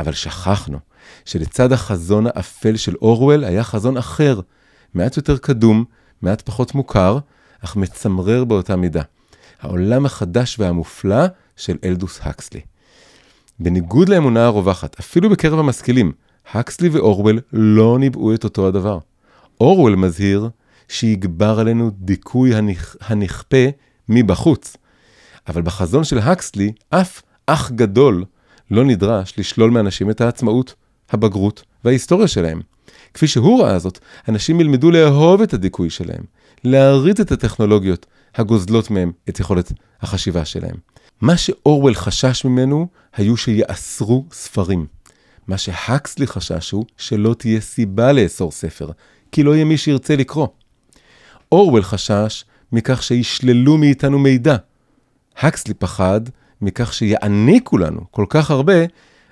אבל 0.00 0.12
שכחנו 0.12 0.78
שלצד 1.24 1.72
החזון 1.72 2.26
האפל 2.26 2.76
של 2.76 2.94
אורוול 3.02 3.44
היה 3.44 3.64
חזון 3.64 3.96
אחר, 3.96 4.40
מעט 4.94 5.16
יותר 5.16 5.38
קדום, 5.38 5.84
מעט 6.22 6.42
פחות 6.42 6.74
מוכר, 6.74 7.18
אך 7.64 7.76
מצמרר 7.76 8.44
באותה 8.44 8.76
מידה. 8.76 9.02
העולם 9.60 10.06
החדש 10.06 10.58
והמופלא 10.58 11.26
של 11.56 11.76
אלדוס 11.84 12.20
הקסלי. 12.22 12.60
בניגוד 13.60 14.08
לאמונה 14.08 14.46
הרווחת, 14.46 14.98
אפילו 15.00 15.30
בקרב 15.30 15.58
המשכילים, 15.58 16.12
הקסלי 16.52 16.88
ואורוול 16.88 17.40
לא 17.52 17.98
ניבאו 17.98 18.34
את 18.34 18.44
אותו 18.44 18.68
הדבר. 18.68 18.98
אורוול 19.60 19.94
מזהיר 19.94 20.50
שיגבר 20.88 21.60
עלינו 21.60 21.90
דיכוי 21.98 22.54
הנכ... 22.54 22.96
הנכפה 23.00 23.66
מבחוץ. 24.08 24.76
אבל 25.48 25.62
בחזון 25.62 26.04
של 26.04 26.18
הקסלי, 26.18 26.72
אף 26.90 27.22
אח 27.46 27.70
גדול 27.70 28.24
לא 28.70 28.84
נדרש 28.84 29.34
לשלול 29.38 29.70
מאנשים 29.70 30.10
את 30.10 30.20
העצמאות, 30.20 30.74
הבגרות 31.10 31.62
וההיסטוריה 31.84 32.28
שלהם. 32.28 32.60
כפי 33.14 33.26
שהוא 33.26 33.62
ראה 33.62 33.78
זאת, 33.78 33.98
אנשים 34.28 34.60
ילמדו 34.60 34.90
לאהוב 34.90 35.42
את 35.42 35.54
הדיכוי 35.54 35.90
שלהם, 35.90 36.22
להריץ 36.64 37.20
את 37.20 37.32
הטכנולוגיות 37.32 38.06
הגוזלות 38.34 38.90
מהם 38.90 39.12
את 39.28 39.40
יכולת 39.40 39.72
החשיבה 40.00 40.44
שלהם. 40.44 40.76
מה 41.20 41.36
שאורוול 41.36 41.94
חשש 41.94 42.44
ממנו 42.44 42.86
היו 43.12 43.36
שיאסרו 43.36 44.26
ספרים. 44.32 44.86
מה 45.46 45.58
שהקסלי 45.58 46.26
חשש 46.26 46.70
הוא 46.70 46.84
שלא 46.96 47.34
תהיה 47.34 47.60
סיבה 47.60 48.12
לאסור 48.12 48.52
ספר, 48.52 48.90
כי 49.32 49.42
לא 49.42 49.54
יהיה 49.54 49.64
מי 49.64 49.76
שירצה 49.76 50.16
לקרוא. 50.16 50.48
אורוול 51.52 51.82
חשש 51.82 52.44
מכך 52.72 53.02
שישללו 53.02 53.76
מאיתנו 53.76 54.18
מידע. 54.18 54.56
הקסלי 55.36 55.74
פחד 55.74 56.20
מכך 56.60 56.92
שיעניקו 56.92 57.78
לנו 57.78 58.00
כל 58.10 58.26
כך 58.28 58.50
הרבה, 58.50 58.84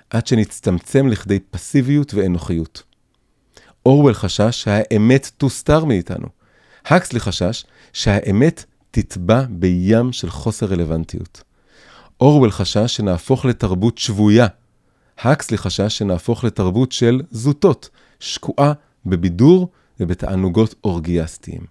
עד 0.09 0.27
שנצטמצם 0.27 1.07
לכדי 1.07 1.39
פסיביות 1.39 2.13
ואנוכיות. 2.13 2.83
אורוול 3.85 4.13
חשש 4.13 4.63
שהאמת 4.63 5.31
תוסתר 5.37 5.85
מאיתנו. 5.85 6.27
הקסלי 6.85 7.19
חשש 7.19 7.65
שהאמת 7.93 8.65
תטבע 8.91 9.43
בים 9.49 10.11
של 10.11 10.29
חוסר 10.29 10.65
רלוונטיות. 10.65 11.48
אורוול 12.21 12.51
חשש 12.51 12.95
שנהפוך 12.95 13.45
לתרבות 13.45 13.97
שבויה. 13.97 14.47
הקסלי 15.19 15.57
חשש 15.57 15.97
שנהפוך 15.97 16.43
לתרבות 16.43 16.91
של 16.91 17.21
זוטות, 17.31 17.89
שקועה 18.19 18.73
בבידור 19.05 19.69
ובתענוגות 19.99 20.75
אורגיאסטיים. 20.83 21.61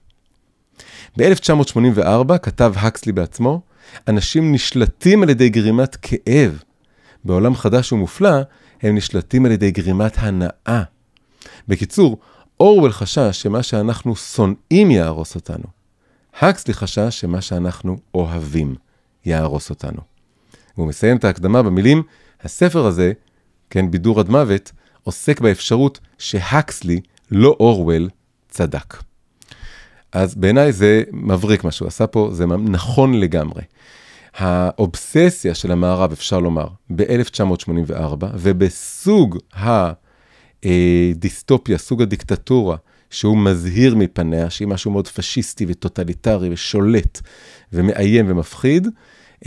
ב-1984 1.19 2.39
כתב 2.39 2.73
הקסלי 2.77 3.13
בעצמו, 3.13 3.61
אנשים 4.09 4.53
נשלטים 4.53 5.23
על 5.23 5.31
ידי 5.31 5.49
גרימת 5.49 5.97
כאב. 5.97 6.63
בעולם 7.25 7.55
חדש 7.55 7.93
ומופלא, 7.93 8.37
הם 8.83 8.97
נשלטים 8.97 9.47
על 9.47 9.53
ידי 9.53 9.71
גרימת 9.71 10.13
הנאה. 10.17 10.83
בקיצור, 11.69 12.19
אורוול 12.61 12.93
חשש 12.93 13.43
שמה 13.43 13.63
שאנחנו 13.63 14.17
שונאים 14.17 14.91
יהרוס 14.91 15.35
אותנו. 15.35 15.65
הקסלי 16.41 16.75
חשש 16.75 17.21
שמה 17.21 17.41
שאנחנו 17.41 17.99
אוהבים 18.15 18.75
יהרוס 19.25 19.71
אותנו. 19.71 20.18
והוא 20.79 20.89
מסיים 20.89 21.17
את 21.17 21.25
ההקדמה 21.25 21.63
במילים, 21.63 22.03
הספר 22.43 22.87
הזה, 22.87 23.13
כן, 23.71 23.91
בידור 23.91 24.21
עד 24.21 24.29
מוות, 24.29 24.73
עוסק 25.03 25.41
באפשרות 25.41 26.01
שהקסלי, 26.19 27.01
לא 27.31 27.57
אורוול, 27.61 28.09
צדק. 28.49 28.97
אז 30.13 30.35
בעיניי 30.35 30.73
זה 30.73 31.03
מבריק 31.13 31.65
מה 31.65 31.71
שהוא 31.71 31.89
עשה 31.89 32.07
פה, 32.07 32.31
זה 32.33 32.47
נכון 32.47 33.21
לגמרי. 33.21 33.63
האובססיה 34.35 35.55
של 35.55 35.73
המערב, 35.73 36.13
אפשר 36.13 36.41
לומר, 36.41 36.69
ב-1984, 36.97 38.25
ובסוג 38.35 39.39
הדיסטופיה, 40.65 41.79
סוג 41.79 42.03
הדיקטטורה, 42.03 42.77
שהוא 43.11 43.39
מזהיר 43.39 43.97
מפניה, 43.97 44.51
שהיא 44.51 44.69
משהו 44.69 44.91
מאוד 44.91 45.09
פשיסטי 45.09 45.67
וטוטליטרי 45.69 46.49
ושולט 46.53 47.21
ומאיים 47.73 48.31
ומפחיד. 48.31 48.89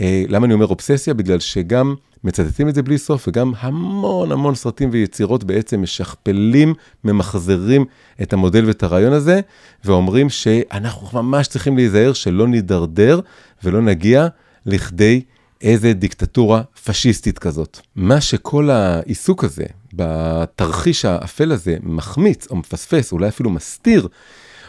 אה, 0.00 0.24
למה 0.28 0.46
אני 0.46 0.54
אומר 0.54 0.66
אובססיה? 0.66 1.14
בגלל 1.14 1.40
שגם 1.40 1.94
מצטטים 2.24 2.68
את 2.68 2.74
זה 2.74 2.82
בלי 2.82 2.98
סוף, 2.98 3.28
וגם 3.28 3.52
המון 3.58 4.32
המון 4.32 4.54
סרטים 4.54 4.88
ויצירות 4.92 5.44
בעצם 5.44 5.82
משכפלים, 5.82 6.74
ממחזרים 7.04 7.84
את 8.22 8.32
המודל 8.32 8.66
ואת 8.66 8.82
הרעיון 8.82 9.12
הזה, 9.12 9.40
ואומרים 9.84 10.30
שאנחנו 10.30 11.22
ממש 11.22 11.48
צריכים 11.48 11.76
להיזהר 11.76 12.12
שלא 12.12 12.48
נידרדר 12.48 13.20
ולא 13.64 13.82
נגיע 13.82 14.26
לכדי 14.66 15.22
איזה 15.60 15.92
דיקטטורה 15.92 16.62
פשיסטית 16.84 17.38
כזאת. 17.38 17.78
מה 17.96 18.20
שכל 18.20 18.70
העיסוק 18.70 19.44
הזה, 19.44 19.64
בתרחיש 19.92 21.04
האפל 21.04 21.52
הזה, 21.52 21.76
מחמיץ 21.82 22.46
או 22.50 22.56
מפספס, 22.56 23.12
אולי 23.12 23.28
אפילו 23.28 23.50
מסתיר, 23.50 24.08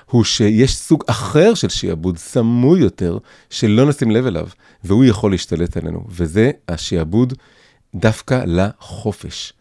הוא 0.05 0.23
שיש 0.23 0.75
סוג 0.75 1.03
אחר 1.07 1.53
של 1.53 1.69
שיעבוד, 1.69 2.17
סמוי 2.17 2.79
יותר, 2.79 3.17
שלא 3.49 3.85
נשים 3.85 4.11
לב 4.11 4.25
אליו, 4.25 4.47
והוא 4.83 5.05
יכול 5.05 5.31
להשתלט 5.31 5.77
עלינו, 5.77 6.05
וזה 6.09 6.51
השיעבוד 6.69 7.33
דווקא 7.95 8.43
לחופש. 8.47 9.53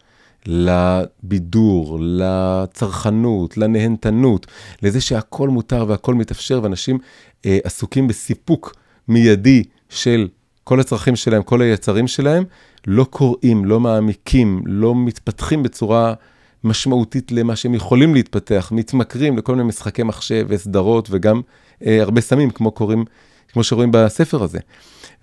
לבידור, 0.45 1.97
לצרכנות, 2.01 3.57
לנהנתנות, 3.57 4.47
לזה 4.81 5.01
שהכל 5.01 5.49
מותר 5.49 5.85
והכל 5.87 6.13
מתאפשר, 6.13 6.59
ואנשים 6.63 6.99
אה, 7.45 7.57
עסוקים 7.63 8.07
בסיפוק 8.07 8.75
מיידי 9.07 9.63
של 9.89 10.27
כל 10.63 10.79
הצרכים 10.79 11.15
שלהם, 11.15 11.43
כל 11.43 11.61
היצרים 11.61 12.07
שלהם, 12.07 12.43
לא 12.87 13.03
קוראים, 13.03 13.65
לא 13.65 13.79
מעמיקים, 13.79 14.61
לא 14.65 14.95
מתפתחים 14.95 15.63
בצורה 15.63 16.13
משמעותית 16.63 17.31
למה 17.31 17.55
שהם 17.55 17.73
יכולים 17.73 18.13
להתפתח, 18.13 18.71
מתמכרים 18.75 19.37
לכל 19.37 19.55
מיני 19.55 19.67
משחקי 19.67 20.03
מחשב 20.03 20.45
וסדרות 20.49 21.07
וגם 21.11 21.41
אה, 21.85 22.01
הרבה 22.01 22.21
סמים, 22.21 22.49
כמו 22.49 22.71
קוראים, 22.71 23.05
כמו 23.53 23.63
שרואים 23.63 23.89
בספר 23.91 24.43
הזה. 24.43 24.59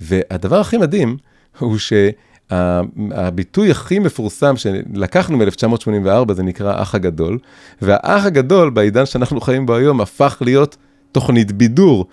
והדבר 0.01 0.61
הכי 0.61 0.77
מדהים 0.77 1.17
הוא 1.59 1.77
שהביטוי 1.79 3.71
הכי 3.71 3.99
מפורסם 3.99 4.57
שלקחנו 4.57 5.39
מ-1984 5.39 6.33
זה 6.33 6.43
נקרא 6.43 6.73
האח 6.73 6.95
הגדול, 6.95 7.39
והאח 7.83 8.25
הגדול 8.25 8.71
בעידן 8.71 9.07
שאנחנו 9.07 9.41
חיים 9.41 9.67
בו 9.67 9.75
היום 9.75 10.01
הפך 10.01 10.37
להיות 10.41 10.77
תוכנית 11.13 11.53
בידור. 11.53 12.07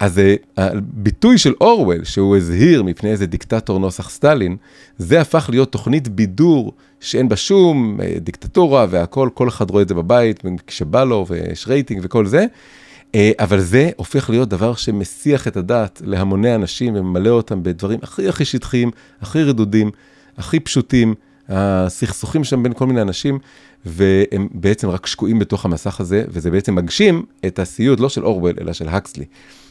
אז 0.00 0.18
אה, 0.18 0.34
הביטוי 0.56 1.38
של 1.38 1.54
אורוול, 1.60 2.04
שהוא 2.04 2.36
הזהיר 2.36 2.82
מפני 2.82 3.10
איזה 3.10 3.26
דיקטטור 3.26 3.78
נוסח 3.78 4.10
סטלין, 4.10 4.56
זה 4.98 5.20
הפך 5.20 5.46
להיות 5.50 5.72
תוכנית 5.72 6.08
בידור 6.08 6.72
שאין 7.00 7.28
בה 7.28 7.36
שום 7.36 8.00
אה, 8.02 8.14
דיקטטורה 8.18 8.86
והכל, 8.90 9.28
כל 9.34 9.48
אחד 9.48 9.70
רואה 9.70 9.82
את 9.82 9.88
זה 9.88 9.94
בבית, 9.94 10.42
כשבא 10.66 11.04
לו 11.04 11.26
ויש 11.28 11.68
רייטינג 11.68 12.00
וכל 12.04 12.26
זה, 12.26 12.46
אבל 13.16 13.60
זה 13.60 13.90
הופך 13.96 14.30
להיות 14.30 14.48
דבר 14.48 14.74
שמסיח 14.74 15.48
את 15.48 15.56
הדעת 15.56 16.02
להמוני 16.04 16.54
אנשים 16.54 16.94
וממלא 16.94 17.30
אותם 17.30 17.62
בדברים 17.62 17.98
הכי 18.02 18.28
הכי 18.28 18.44
שטחיים, 18.44 18.90
הכי 19.20 19.42
רדודים, 19.42 19.90
הכי 20.36 20.60
פשוטים, 20.60 21.14
הסכסוכים 21.48 22.44
שם 22.44 22.62
בין 22.62 22.72
כל 22.72 22.86
מיני 22.86 23.02
אנשים, 23.02 23.38
והם 23.86 24.48
בעצם 24.54 24.88
רק 24.88 25.06
שקועים 25.06 25.38
בתוך 25.38 25.64
המסך 25.64 26.00
הזה, 26.00 26.24
וזה 26.28 26.50
בעצם 26.50 26.74
מגשים 26.74 27.24
את 27.46 27.58
הסיוט, 27.58 28.00
לא 28.00 28.08
של 28.08 28.24
אורוול, 28.24 28.54
אלא 28.60 28.72
של 28.72 28.88
הקסלי. 28.88 29.24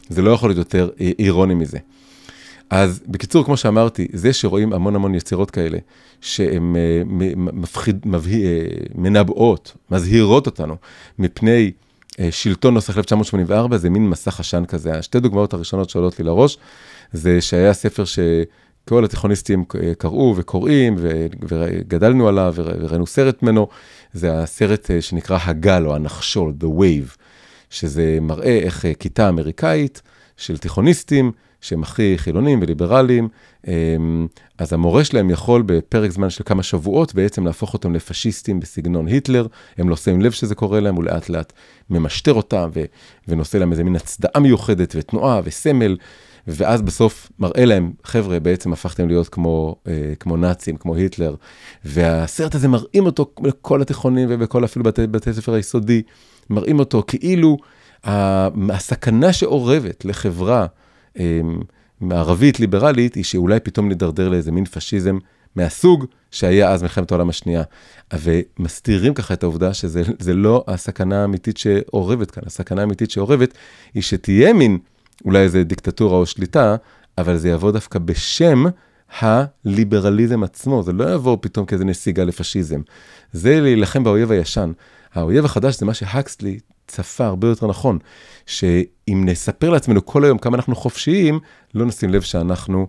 זה 0.10 0.22
לא 0.22 0.32
יכול 0.32 0.50
להיות 0.50 0.58
יותר 0.58 0.90
אירוני 1.20 1.54
מזה. 1.54 1.78
אז 2.70 3.02
בקיצור, 3.08 3.46
כמו 3.46 3.58
שאמרתי, 3.58 4.08
זה 4.14 4.34
שרואים 4.34 4.74
המון 4.74 4.96
המון 4.96 5.16
יצירות 5.16 5.52
כאלה, 5.52 5.78
שהן 6.22 6.76
אה, 6.76 7.02
מפחיד, 7.36 8.00
מבהי, 8.06 8.46
אה, 8.46 8.66
מנבאות, 8.96 9.78
מזהירות 9.92 10.46
אותנו 10.46 10.76
מפני 11.20 11.52
אה, 11.66 11.89
שלטון 12.32 12.74
נוסח 12.74 12.98
1984, 12.98 13.78
זה 13.78 13.90
מין 13.90 14.10
מסך 14.10 14.40
עשן 14.40 14.66
כזה. 14.66 14.94
השתי 14.94 15.20
דוגמאות 15.20 15.54
הראשונות 15.54 15.90
שעולות 15.90 16.20
לי 16.20 16.26
לראש, 16.26 16.58
זה 17.14 17.42
שהיה 17.42 17.74
ספר 17.74 18.04
שכל 18.06 19.06
התיכוניסטים 19.06 19.66
קראו 19.98 20.34
וקוראים, 20.38 20.96
וגדלנו 21.48 22.28
עליו 22.28 22.54
וראינו 22.56 23.08
סרט 23.08 23.44
ממנו, 23.44 23.68
זה 24.14 24.40
הסרט 24.40 24.90
שנקרא 25.00 25.38
הגל 25.42 25.88
או 25.88 25.96
הנחשול, 25.96 26.54
The 26.62 26.82
Wave. 26.82 27.20
שזה 27.70 28.18
מראה 28.22 28.60
איך 28.60 28.86
אה, 28.86 28.94
כיתה 28.94 29.30
אמריקאית 29.30 30.02
של 30.38 30.58
תיכוניסטים, 30.58 31.32
שהם 31.62 31.84
הכי 31.84 32.18
חילונים 32.18 32.60
וליברליים, 32.62 33.28
אמ, 33.68 34.28
אז 34.58 34.74
המורה 34.74 35.04
שלהם 35.04 35.30
יכול 35.30 35.62
בפרק 35.66 36.12
זמן 36.12 36.30
של 36.30 36.44
כמה 36.44 36.64
שבועות 36.64 37.16
בעצם 37.16 37.46
להפוך 37.46 37.74
אותם 37.74 37.96
לפשיסטים 37.96 38.60
בסגנון 38.60 39.08
היטלר, 39.08 39.48
הם 39.78 39.90
לא 39.90 39.96
שמים 39.96 40.22
לב 40.22 40.32
שזה 40.32 40.56
קורה 40.56 40.80
להם, 40.80 40.96
הוא 40.96 41.04
לאט 41.04 41.30
לאט 41.30 41.54
ממשטר 41.90 42.34
אותם 42.34 42.70
ו- 42.74 42.86
ונושא 43.28 43.58
להם 43.58 43.72
איזה 43.72 43.84
מין 43.84 43.96
הצדעה 43.96 44.42
מיוחדת 44.42 44.94
ותנועה 44.98 45.42
וסמל, 45.44 45.98
ואז 46.48 46.82
בסוף 46.82 47.32
מראה 47.40 47.66
להם, 47.66 47.92
חבר'ה, 48.04 48.40
בעצם 48.40 48.74
הפכתם 48.74 49.08
להיות 49.08 49.30
כמו, 49.30 49.76
אה, 49.88 50.14
כמו 50.20 50.38
נאצים, 50.38 50.78
כמו 50.78 50.96
היטלר, 50.96 51.36
והסרט 51.86 52.56
הזה 52.56 52.68
מראים 52.68 53.06
אותו 53.06 53.32
לכל 53.44 53.82
התיכונים 53.82 54.28
ובכל 54.32 54.66
אפילו 54.66 54.86
בתי, 54.86 55.08
בתי 55.08 55.34
ספר 55.34 55.54
היסודי, 55.54 56.02
מראים 56.50 56.80
אותו 56.80 57.04
כאילו 57.08 57.58
הסכנה 58.04 59.34
שאורבת 59.34 60.06
לחברה 60.06 60.66
מערבית 62.02 62.60
ליברלית 62.60 63.16
היא 63.16 63.24
שאולי 63.24 63.60
פתאום 63.60 63.88
נידרדר 63.88 64.30
לאיזה 64.30 64.52
מין 64.52 64.66
פשיזם 64.66 65.18
מהסוג 65.56 66.06
שהיה 66.32 66.72
אז 66.72 66.82
מלחמת 66.82 67.12
העולם 67.12 67.30
השנייה. 67.30 67.64
ומסתירים 68.14 69.14
ככה 69.14 69.34
את 69.34 69.44
העובדה 69.44 69.74
שזה 69.74 70.34
לא 70.34 70.64
הסכנה 70.68 71.22
האמיתית 71.22 71.58
שאורבת 71.58 72.32
כאן, 72.32 72.44
הסכנה 72.46 72.82
האמיתית 72.82 73.12
שאורבת 73.12 73.54
היא 73.94 74.04
שתהיה 74.04 74.54
מין 74.54 74.78
אולי 75.26 75.40
איזה 75.40 75.64
דיקטטורה 75.64 76.18
או 76.18 76.26
שליטה, 76.26 76.76
אבל 77.18 77.38
זה 77.38 77.50
יבוא 77.50 77.72
דווקא 77.72 78.00
בשם 78.00 78.64
הליברליזם 79.20 80.44
עצמו, 80.44 80.84
זה 80.84 80.94
לא 80.94 81.14
יבוא 81.14 81.38
פתאום 81.42 81.66
כאיזה 81.66 81.86
נסיגה 81.86 82.24
לפשיזם. 82.24 82.82
זה 83.34 83.62
להילחם 83.62 84.04
באויב 84.04 84.32
הישן. 84.32 84.72
האויב 85.14 85.46
החדש 85.46 85.80
זה 85.80 85.86
מה 85.86 85.94
שהקסלי 85.94 86.60
צפה 86.90 87.26
הרבה 87.26 87.48
יותר 87.48 87.68
נכון, 87.68 88.00
שאם 88.46 89.24
נספר 89.26 89.70
לעצמנו 89.70 90.06
כל 90.06 90.24
היום 90.24 90.38
כמה 90.38 90.58
אנחנו 90.58 90.76
חופשיים, 90.76 91.40
לא 91.76 91.86
נשים 91.86 92.10
לב 92.10 92.22
שאנחנו 92.22 92.88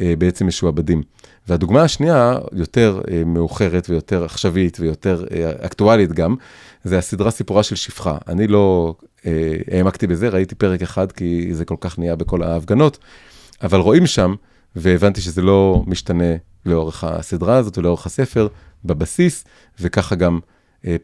אה, 0.00 0.14
בעצם 0.18 0.46
משועבדים. 0.46 1.02
והדוגמה 1.48 1.82
השנייה, 1.82 2.38
יותר 2.52 3.00
אה, 3.10 3.24
מאוחרת 3.24 3.90
ויותר 3.90 4.24
עכשווית 4.24 4.80
ויותר 4.80 5.24
אה, 5.30 5.52
אקטואלית 5.66 6.12
גם, 6.12 6.36
זה 6.84 6.98
הסדרה 6.98 7.30
סיפורה 7.30 7.62
של 7.62 7.76
שפחה. 7.76 8.18
אני 8.28 8.46
לא 8.46 8.94
אה, 9.26 9.56
העמקתי 9.70 10.06
בזה, 10.06 10.28
ראיתי 10.28 10.54
פרק 10.54 10.82
אחד 10.82 11.12
כי 11.12 11.54
זה 11.54 11.64
כל 11.64 11.76
כך 11.80 11.98
נהיה 11.98 12.16
בכל 12.16 12.42
ההפגנות, 12.42 12.98
אבל 13.62 13.80
רואים 13.80 14.06
שם, 14.06 14.34
והבנתי 14.76 15.20
שזה 15.20 15.42
לא 15.42 15.84
משתנה 15.86 16.34
לאורך 16.66 17.04
הסדרה 17.04 17.56
הזאת 17.56 17.78
ולאורך 17.78 18.06
הספר, 18.06 18.48
בבסיס, 18.84 19.44
וככה 19.80 20.14
גם 20.14 20.40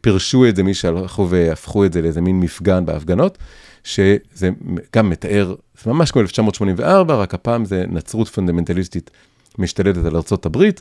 פירשו 0.01 0.49
את 0.49 0.57
זה, 0.57 0.63
מי 0.63 0.75
שהלכו 0.75 1.31
והפכו 1.31 1.85
את 1.85 1.93
זה 1.93 2.03
לאיזה 2.03 2.21
מין 2.21 2.41
מפגן 2.41 2.85
בהפגנות, 2.87 3.39
שזה 3.85 4.51
גם 4.97 5.11
מתאר, 5.11 5.55
זה 5.83 5.93
ממש 5.93 6.11
כמו 6.11 6.23
1984, 6.23 7.15
רק 7.15 7.35
הפעם 7.35 7.65
זה 7.65 7.85
נצרות 7.89 8.29
פונדמנטליסטית 8.29 9.11
משתלטת 9.59 10.05
על 10.05 10.17
הברית, 10.47 10.81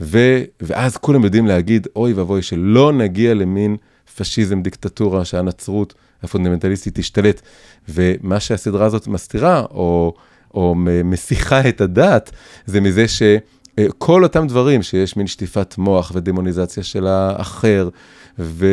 ו, 0.00 0.42
ואז 0.60 0.96
כולם 0.96 1.24
יודעים 1.24 1.46
להגיד, 1.46 1.86
אוי 1.96 2.12
ואבוי, 2.12 2.42
שלא 2.42 2.92
נגיע 2.92 3.34
למין 3.34 3.76
פשיזם, 4.16 4.62
דיקטטורה, 4.62 5.24
שהנצרות 5.24 5.94
הפונדמנטליסטית 6.22 6.98
תשתלט. 6.98 7.42
ומה 7.88 8.40
שהסדרה 8.40 8.86
הזאת 8.86 9.06
מסתירה, 9.06 9.60
או, 9.70 10.14
או 10.54 10.74
מסיחה 11.04 11.68
את 11.68 11.80
הדעת, 11.80 12.30
זה 12.66 12.80
מזה 12.80 13.08
ש... 13.08 13.22
כל 13.98 14.22
אותם 14.22 14.46
דברים 14.46 14.82
שיש 14.82 15.16
מין 15.16 15.26
שטיפת 15.26 15.74
מוח 15.78 16.12
ודמוניזציה 16.14 16.82
של 16.82 17.06
האחר 17.06 17.88
ו... 18.38 18.66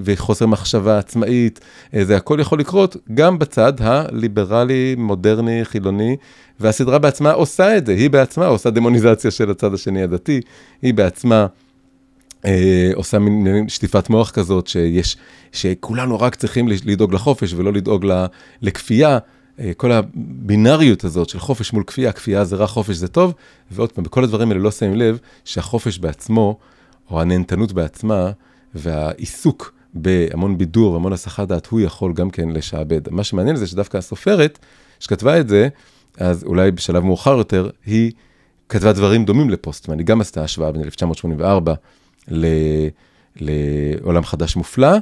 וחוסר 0.00 0.46
מחשבה 0.46 0.98
עצמאית, 0.98 1.60
זה 2.02 2.16
הכל 2.16 2.38
יכול 2.40 2.60
לקרות 2.60 2.96
גם 3.14 3.38
בצד 3.38 3.72
הליברלי, 3.80 4.94
מודרני, 4.98 5.64
חילוני, 5.64 6.16
והסדרה 6.60 6.98
בעצמה 6.98 7.32
עושה 7.32 7.76
את 7.76 7.86
זה, 7.86 7.92
היא 7.92 8.10
בעצמה 8.10 8.46
עושה 8.46 8.70
דמוניזציה 8.70 9.30
של 9.30 9.50
הצד 9.50 9.74
השני 9.74 10.02
הדתי, 10.02 10.40
היא 10.82 10.94
בעצמה 10.94 11.46
אה, 12.44 12.90
עושה 12.94 13.18
מין 13.18 13.68
שטיפת 13.68 14.10
מוח 14.10 14.30
כזאת, 14.30 14.66
שיש, 14.66 15.16
שכולנו 15.52 16.20
רק 16.20 16.34
צריכים 16.34 16.68
לדאוג 16.68 17.14
לחופש 17.14 17.54
ולא 17.54 17.72
לדאוג 17.72 18.06
לכפייה. 18.62 19.18
אה, 19.60 19.72
כל 19.76 19.92
הבינאריות 19.92 21.04
הזאת 21.04 21.28
של 21.28 21.38
חופש 21.38 21.72
מול 21.72 21.82
כפייה, 21.86 22.12
כפייה 22.12 22.44
זה 22.44 22.56
רע, 22.56 22.66
חופש 22.66 22.96
זה 22.96 23.08
טוב, 23.08 23.34
ועוד 23.70 23.92
פעם, 23.92 24.04
בכל 24.04 24.24
הדברים 24.24 24.48
האלה 24.48 24.60
לא 24.60 24.70
שמים 24.70 24.94
לב 24.94 25.18
שהחופש 25.44 25.98
בעצמו, 25.98 26.58
או 27.10 27.20
הנהנתנות 27.20 27.72
בעצמה, 27.72 28.30
והעיסוק 28.74 29.72
בהמון 29.94 30.58
בידור 30.58 30.92
והמון 30.92 31.12
הסחת 31.12 31.48
דעת, 31.48 31.66
הוא 31.66 31.80
יכול 31.80 32.12
גם 32.12 32.30
כן 32.30 32.48
לשעבד. 32.48 33.00
מה 33.10 33.24
שמעניין 33.24 33.56
זה 33.56 33.66
שדווקא 33.66 33.96
הסופרת 33.96 34.58
שכתבה 35.00 35.40
את 35.40 35.48
זה, 35.48 35.68
אז 36.18 36.44
אולי 36.44 36.70
בשלב 36.70 37.04
מאוחר 37.04 37.38
יותר, 37.38 37.70
היא 37.86 38.12
כתבה 38.68 38.92
דברים 38.92 39.24
דומים 39.24 39.50
לפוסטמן, 39.50 39.98
היא 39.98 40.06
גם 40.06 40.20
עשתה 40.20 40.44
השוואה 40.44 40.72
בין 40.72 40.82
1984 40.82 41.74
ל, 42.28 42.46
לעולם 43.36 44.24
חדש 44.24 44.56
מופלא, 44.56 44.92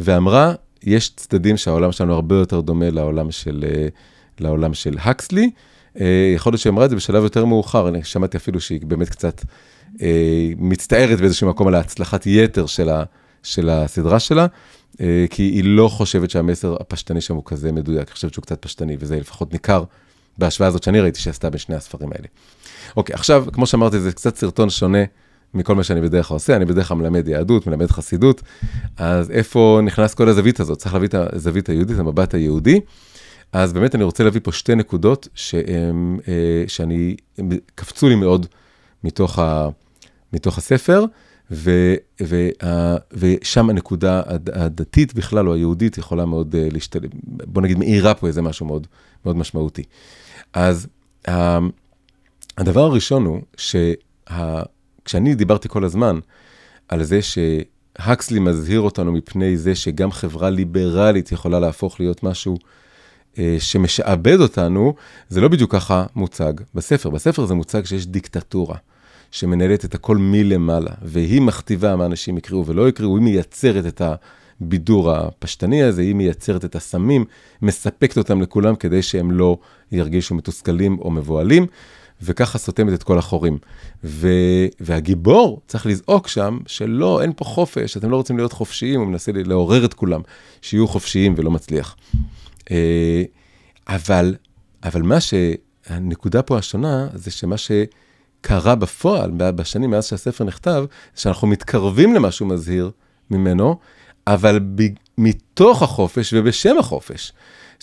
ואמרה, 0.00 0.54
יש 0.86 1.10
צדדים 1.16 1.56
שהעולם 1.56 1.92
שלנו 1.92 2.14
הרבה 2.14 2.36
יותר 2.36 2.60
דומה 2.60 2.90
לעולם 2.90 3.30
של, 3.30 3.64
לעולם 4.40 4.74
של 4.74 4.96
הקסלי. 4.98 5.50
אה, 6.00 6.32
יכול 6.34 6.52
להיות 6.52 6.60
שהיא 6.60 6.70
אמרה 6.70 6.84
את 6.84 6.90
זה 6.90 6.96
בשלב 6.96 7.22
יותר 7.22 7.44
מאוחר, 7.44 7.88
אני 7.88 8.04
שמעתי 8.04 8.36
אפילו 8.36 8.60
שהיא 8.60 8.80
באמת 8.86 9.08
קצת 9.08 9.44
אה, 10.02 10.52
מצטערת 10.58 11.20
באיזשהו 11.20 11.48
מקום 11.48 11.68
על 11.68 11.74
ההצלחת 11.74 12.26
יתר 12.26 12.66
של, 12.66 12.88
ה, 12.88 13.04
של 13.42 13.68
הסדרה 13.68 14.18
שלה, 14.18 14.46
אה, 15.00 15.24
כי 15.30 15.42
היא 15.42 15.64
לא 15.64 15.88
חושבת 15.88 16.30
שהמסר 16.30 16.76
הפשטני 16.80 17.20
שם 17.20 17.34
הוא 17.34 17.42
כזה 17.46 17.72
מדויק, 17.72 18.08
היא 18.08 18.14
חושבת 18.14 18.32
שהוא 18.32 18.42
קצת 18.42 18.62
פשטני, 18.62 18.96
וזה 19.00 19.20
לפחות 19.20 19.52
ניכר 19.52 19.84
בהשוואה 20.38 20.68
הזאת 20.68 20.82
שאני 20.82 21.00
ראיתי 21.00 21.20
שעשתה 21.20 21.50
בין 21.50 21.58
שני 21.58 21.76
הספרים 21.76 22.10
האלה. 22.12 22.26
אוקיי, 22.96 23.14
עכשיו, 23.14 23.44
כמו 23.52 23.66
שאמרתי, 23.66 24.00
זה 24.00 24.12
קצת 24.12 24.36
סרטון 24.36 24.70
שונה 24.70 25.04
מכל 25.54 25.74
מה 25.74 25.84
שאני 25.84 26.00
בדרך 26.00 26.26
כלל 26.26 26.34
עושה, 26.34 26.56
אני 26.56 26.64
בדרך 26.64 26.88
כלל 26.88 26.96
מלמד 26.96 27.28
יהדות, 27.28 27.66
מלמד 27.66 27.90
חסידות, 27.90 28.42
אז 28.96 29.30
איפה 29.30 29.80
נכנס 29.84 30.14
כל 30.14 30.28
הזווית 30.28 30.60
הזאת? 30.60 30.78
צריך 30.78 30.94
להביא 30.94 31.08
את 31.08 31.14
הזווית 31.14 31.68
היהודית, 31.68 31.98
המבט 31.98 32.34
היהודי. 32.34 32.80
אז 33.52 33.72
באמת 33.72 33.94
אני 33.94 34.04
רוצה 34.04 34.24
להביא 34.24 34.40
פה 34.44 34.52
שתי 34.52 34.74
נקודות 34.74 35.28
שהם, 35.34 36.18
אה, 36.28 36.64
שאני, 36.66 37.16
קפצו 37.74 38.08
לי 38.08 38.14
מאוד 38.14 38.46
מתוך, 39.04 39.38
ה, 39.38 39.68
מתוך 40.32 40.58
הספר, 40.58 41.04
ו, 41.50 41.94
ו, 42.22 42.48
ושם 43.12 43.70
הנקודה 43.70 44.22
הדתית 44.52 45.14
בכלל, 45.14 45.48
או 45.48 45.54
היהודית, 45.54 45.98
יכולה 45.98 46.24
מאוד 46.24 46.54
אה, 46.54 46.68
להשתלב, 46.70 47.10
בוא 47.24 47.62
נגיד, 47.62 47.78
מאירה 47.78 48.14
פה 48.14 48.26
איזה 48.26 48.42
משהו 48.42 48.66
מאוד, 48.66 48.86
מאוד 49.24 49.36
משמעותי. 49.36 49.82
אז 50.52 50.86
הדבר 52.58 52.80
הראשון 52.80 53.24
הוא, 53.24 53.40
שה, 53.56 53.92
כשאני 55.04 55.34
דיברתי 55.34 55.68
כל 55.68 55.84
הזמן 55.84 56.18
על 56.88 57.02
זה 57.02 57.20
שהקסלי 57.22 58.38
מזהיר 58.38 58.80
אותנו 58.80 59.12
מפני 59.12 59.56
זה 59.56 59.74
שגם 59.74 60.12
חברה 60.12 60.50
ליברלית 60.50 61.32
יכולה 61.32 61.60
להפוך 61.60 62.00
להיות 62.00 62.22
משהו 62.22 62.56
אה, 63.38 63.56
שמשעבד 63.58 64.40
אותנו, 64.40 64.94
זה 65.28 65.40
לא 65.40 65.48
בדיוק 65.48 65.72
ככה 65.72 66.06
מוצג 66.14 66.52
בספר. 66.74 67.10
בספר 67.10 67.46
זה 67.46 67.54
מוצג 67.54 67.84
שיש 67.84 68.06
דיקטטורה. 68.06 68.76
שמנהלת 69.34 69.84
את 69.84 69.94
הכל 69.94 70.16
מלמעלה, 70.16 70.90
והיא 71.02 71.42
מכתיבה 71.42 71.96
מה 71.96 72.06
אנשים 72.06 72.38
יקראו 72.38 72.66
ולא 72.66 72.88
יקראו, 72.88 73.16
היא 73.16 73.24
מייצרת 73.24 73.86
את 73.86 74.02
הבידור 74.60 75.12
הפשטני 75.12 75.82
הזה, 75.82 76.02
היא 76.02 76.14
מייצרת 76.14 76.64
את 76.64 76.76
הסמים, 76.76 77.24
מספקת 77.62 78.18
אותם 78.18 78.42
לכולם 78.42 78.76
כדי 78.76 79.02
שהם 79.02 79.30
לא 79.30 79.58
ירגישו 79.92 80.34
מתוסכלים 80.34 80.98
או 80.98 81.10
מבוהלים, 81.10 81.66
וככה 82.22 82.58
סותמת 82.58 82.94
את 82.94 83.02
כל 83.02 83.18
החורים. 83.18 83.58
ו... 84.04 84.28
והגיבור 84.80 85.60
צריך 85.66 85.86
לזעוק 85.86 86.28
שם 86.28 86.58
שלא, 86.66 87.22
אין 87.22 87.32
פה 87.36 87.44
חופש, 87.44 87.96
אתם 87.96 88.10
לא 88.10 88.16
רוצים 88.16 88.36
להיות 88.36 88.52
חופשיים, 88.52 89.00
הוא 89.00 89.08
מנסה 89.08 89.32
לעורר 89.34 89.84
את 89.84 89.94
כולם, 89.94 90.20
שיהיו 90.62 90.88
חופשיים 90.88 91.34
ולא 91.36 91.50
מצליח. 91.50 91.96
אה, 92.70 93.22
אבל, 93.88 94.34
אבל 94.84 95.02
מה 95.02 95.18
שהנקודה 95.20 96.42
פה 96.42 96.58
השונה, 96.58 97.08
זה 97.14 97.30
שמה 97.30 97.56
שקרה 97.56 98.74
בפועל 98.74 99.30
בשנים 99.36 99.90
מאז 99.90 100.06
שהספר 100.06 100.44
נכתב, 100.44 100.84
שאנחנו 101.14 101.48
מתקרבים 101.48 102.14
למשהו 102.14 102.46
מזהיר 102.46 102.90
ממנו, 103.30 103.78
אבל 104.26 104.58
ב... 104.74 104.82
מתוך 105.18 105.82
החופש 105.82 106.34
ובשם 106.36 106.78
החופש. 106.78 107.32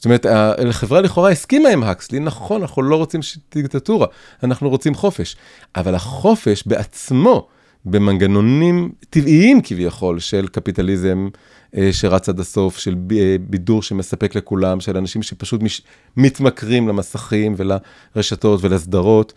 זאת 0.01 0.05
אומרת, 0.05 0.25
החברה 0.69 1.01
לכאורה 1.01 1.29
הסכימה 1.29 1.69
עם 1.69 1.83
הקסלי, 1.83 2.19
נכון, 2.19 2.61
אנחנו 2.61 2.81
לא 2.81 2.95
רוצים 2.95 3.21
דיקטטורה, 3.53 4.07
אנחנו 4.43 4.69
רוצים 4.69 4.95
חופש. 4.95 5.35
אבל 5.75 5.95
החופש 5.95 6.63
בעצמו, 6.65 7.47
במנגנונים 7.85 8.91
טבעיים 9.09 9.61
כביכול 9.63 10.19
של 10.19 10.47
קפיטליזם 10.47 11.29
אה, 11.77 11.89
שרץ 11.93 12.29
עד 12.29 12.39
הסוף, 12.39 12.77
של 12.77 12.95
אה, 13.11 13.35
בידור 13.39 13.83
שמספק 13.83 14.35
לכולם, 14.35 14.79
של 14.79 14.97
אנשים 14.97 15.23
שפשוט 15.23 15.61
מש, 15.63 15.81
מתמכרים 16.17 16.87
למסכים 16.87 17.55
ולרשתות 17.57 18.59
ולסדרות, 18.63 19.33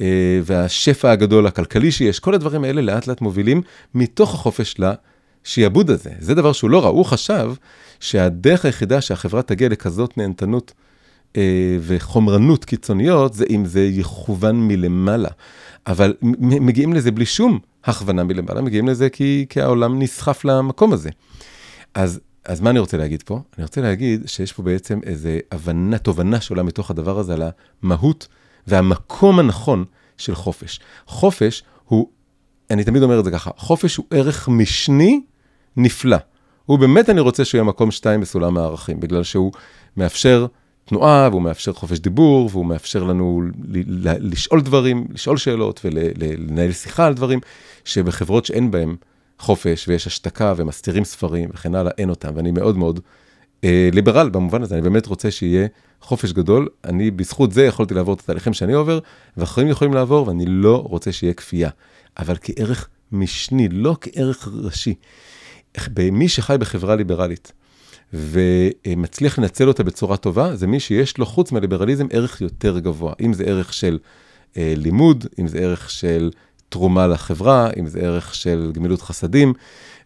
אה, 0.00 0.40
והשפע 0.44 1.10
הגדול 1.10 1.46
הכלכלי 1.46 1.92
שיש, 1.92 2.20
כל 2.20 2.34
הדברים 2.34 2.64
האלה 2.64 2.82
לאט 2.82 3.06
לאט 3.06 3.20
מובילים 3.20 3.62
מתוך 3.94 4.34
החופש 4.34 4.74
לשעבוד 5.46 5.90
הזה. 5.90 6.10
זה 6.18 6.34
דבר 6.34 6.52
שהוא 6.52 6.70
לא 6.70 6.84
רע, 6.84 6.88
הוא 6.88 7.04
חשב 7.04 7.52
שהדרך 8.00 8.64
היחידה 8.64 9.00
שהחברה 9.00 9.42
תגיע 9.42 9.68
לכזאת 9.68 10.18
נהנתנות 10.18 10.72
אה, 11.36 11.78
וחומרנות 11.80 12.64
קיצוניות, 12.64 13.34
זה 13.34 13.44
אם 13.50 13.64
זה 13.64 13.84
יכוון 13.84 14.68
מלמעלה. 14.68 15.28
אבל 15.86 16.14
מגיעים 16.40 16.92
לזה 16.92 17.10
בלי 17.10 17.26
שום 17.26 17.58
הכוונה 17.84 18.24
מלמעלה, 18.24 18.60
מגיעים 18.60 18.88
לזה 18.88 19.10
כי, 19.10 19.46
כי 19.48 19.60
העולם 19.60 20.02
נסחף 20.02 20.44
למקום 20.44 20.92
הזה. 20.92 21.10
אז 21.94 22.20
אז 22.44 22.60
מה 22.60 22.70
אני 22.70 22.78
רוצה 22.78 22.96
להגיד 22.96 23.22
פה? 23.22 23.40
אני 23.58 23.64
רוצה 23.64 23.80
להגיד 23.80 24.28
שיש 24.28 24.52
פה 24.52 24.62
בעצם 24.62 25.00
איזו 25.02 25.28
הבנה, 25.52 25.98
תובנה 25.98 26.40
שעולה 26.40 26.62
מתוך 26.62 26.90
הדבר 26.90 27.18
הזה 27.18 27.34
על 27.34 27.42
המהות 27.82 28.28
והמקום 28.66 29.38
הנכון 29.38 29.84
של 30.16 30.34
חופש. 30.34 30.80
חופש 31.06 31.62
הוא, 31.84 32.08
אני 32.70 32.84
תמיד 32.84 33.02
אומר 33.02 33.18
את 33.18 33.24
זה 33.24 33.30
ככה, 33.30 33.50
חופש 33.56 33.96
הוא 33.96 34.06
ערך 34.10 34.48
משני 34.48 35.20
נפלא. 35.76 36.16
הוא 36.66 36.78
באמת, 36.78 37.10
אני 37.10 37.20
רוצה 37.20 37.44
שהוא 37.44 37.58
יהיה 37.58 37.64
מקום 37.64 37.90
שתיים 37.90 38.20
בסולם 38.20 38.56
הערכים, 38.56 39.00
בגלל 39.00 39.22
שהוא 39.22 39.52
מאפשר 39.96 40.46
תנועה, 40.84 41.28
והוא 41.30 41.42
מאפשר 41.42 41.72
חופש 41.72 41.98
דיבור, 41.98 42.50
והוא 42.52 42.66
מאפשר 42.66 43.02
לנו 43.02 43.42
לשאול 44.20 44.60
דברים, 44.60 45.06
לשאול 45.14 45.36
שאלות 45.36 45.80
ולנהל 45.84 46.72
שיחה 46.72 47.06
על 47.06 47.14
דברים 47.14 47.40
שבחברות 47.84 48.46
שאין 48.46 48.70
בהן 48.70 48.96
חופש 49.38 49.88
ויש 49.88 50.06
השתקה 50.06 50.54
ומסתירים 50.56 51.04
ספרים 51.04 51.48
וכן 51.54 51.74
הלאה, 51.74 51.92
אין 51.98 52.10
אותם. 52.10 52.32
ואני 52.36 52.50
מאוד 52.50 52.76
מאוד 52.76 53.00
אה, 53.64 53.88
ליברל 53.92 54.28
במובן 54.28 54.62
הזה, 54.62 54.74
אני 54.74 54.82
באמת 54.82 55.06
רוצה 55.06 55.30
שיהיה 55.30 55.66
חופש 56.00 56.32
גדול. 56.32 56.68
אני 56.84 57.10
בזכות 57.10 57.52
זה 57.52 57.64
יכולתי 57.64 57.94
לעבור 57.94 58.14
את 58.14 58.20
התהליכים 58.20 58.52
שאני 58.52 58.72
עובר, 58.72 58.98
ואחרים 59.36 59.68
יכולים 59.68 59.94
לעבור, 59.94 60.28
ואני 60.28 60.44
לא 60.46 60.82
רוצה 60.88 61.12
שיהיה 61.12 61.32
כפייה. 61.32 61.70
אבל 62.18 62.36
כערך 62.40 62.88
משני, 63.12 63.68
לא 63.68 63.96
כערך 64.00 64.48
ראשי. 64.52 64.94
מי 66.12 66.28
שחי 66.28 66.56
בחברה 66.60 66.96
ליברלית, 66.96 67.52
ומצליח 68.12 69.38
לנצל 69.38 69.68
אותה 69.68 69.82
בצורה 69.82 70.16
טובה, 70.16 70.56
זה 70.56 70.66
מי 70.66 70.80
שיש 70.80 71.18
לו, 71.18 71.26
חוץ 71.26 71.52
מהליברליזם, 71.52 72.06
ערך 72.10 72.40
יותר 72.40 72.78
גבוה. 72.78 73.12
אם 73.20 73.32
זה 73.32 73.44
ערך 73.44 73.72
של 73.72 73.98
אה, 74.56 74.74
לימוד, 74.76 75.26
אם 75.38 75.48
זה 75.48 75.58
ערך 75.58 75.90
של 75.90 76.30
תרומה 76.68 77.06
לחברה, 77.06 77.70
אם 77.78 77.86
זה 77.86 78.00
ערך 78.00 78.34
של 78.34 78.70
גמילות 78.74 79.02
חסדים, 79.02 79.52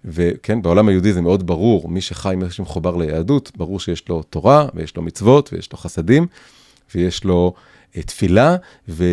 וכן, 0.04 0.62
בעולם 0.62 0.88
היהודי 0.88 1.12
זה 1.12 1.20
מאוד 1.20 1.46
ברור, 1.46 1.88
מי 1.88 2.00
שחי, 2.00 2.35
מי 2.37 2.50
שמחובר 2.50 2.96
ליהדות, 2.96 3.52
ברור 3.56 3.80
שיש 3.80 4.09
לו 4.09 4.22
תורה, 4.22 4.66
ויש 4.74 4.96
לו 4.96 5.02
מצוות, 5.02 5.52
ויש 5.52 5.72
לו 5.72 5.78
חסדים, 5.78 6.26
ויש 6.94 7.24
לו 7.24 7.54
תפילה, 7.90 8.57
ו, 8.88 9.05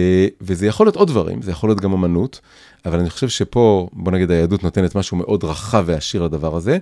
וזה 0.42 0.68
יכול 0.68 0.86
להיות 0.86 0.96
עוד 0.96 1.08
דברים, 1.08 1.42
זה 1.42 1.52
יכול 1.52 1.70
להיות 1.70 1.82
גם 1.82 1.94
אמנות, 1.94 2.42
אבל 2.86 3.00
אני 3.00 3.10
חושב 3.10 3.30
שפה, 3.30 3.88
בוא 3.94 4.12
נגיד, 4.12 4.32
היהדות 4.32 4.64
נותנת 4.64 4.96
משהו 4.96 5.18
מאוד 5.18 5.44
רחב 5.44 5.84
ועשיר 5.88 6.24
לדבר 6.24 6.56
הזה, 6.56 6.78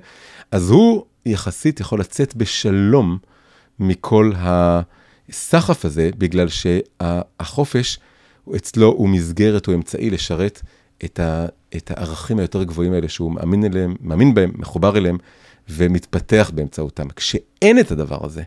אז 0.51 0.69
הוא 0.69 1.05
יחסית 1.25 1.79
יכול 1.79 1.99
לצאת 1.99 2.35
בשלום 2.35 3.17
מכל 3.79 4.31
הסחף 4.37 5.85
הזה, 5.85 6.09
בגלל 6.17 6.47
שהחופש 6.47 7.99
אצלו 8.55 8.87
הוא 8.87 9.09
מסגרת, 9.09 9.65
הוא 9.65 9.75
אמצעי 9.75 10.09
לשרת 10.09 10.61
את, 11.05 11.19
ה, 11.19 11.45
את 11.75 11.91
הערכים 11.91 12.39
היותר 12.39 12.63
גבוהים 12.63 12.93
האלה 12.93 13.09
שהוא 13.09 13.31
מאמין 13.31 13.65
אליהם, 13.65 13.95
מאמין 14.01 14.33
בהם, 14.33 14.51
מחובר 14.55 14.97
אליהם 14.97 15.17
ומתפתח 15.69 16.51
באמצעותם. 16.53 17.07
כשאין 17.15 17.79
את 17.79 17.91
הדבר 17.91 18.25
הזה, 18.25 18.43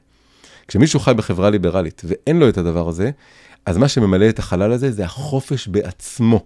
כשמישהו 0.68 1.00
חי 1.00 1.14
בחברה 1.14 1.50
ליברלית 1.50 2.02
ואין 2.04 2.38
לו 2.38 2.48
את 2.48 2.58
הדבר 2.58 2.88
הזה, 2.88 3.10
אז 3.66 3.76
מה 3.76 3.88
שממלא 3.88 4.28
את 4.28 4.38
החלל 4.38 4.72
הזה 4.72 4.92
זה 4.92 5.04
החופש 5.04 5.68
בעצמו. 5.68 6.44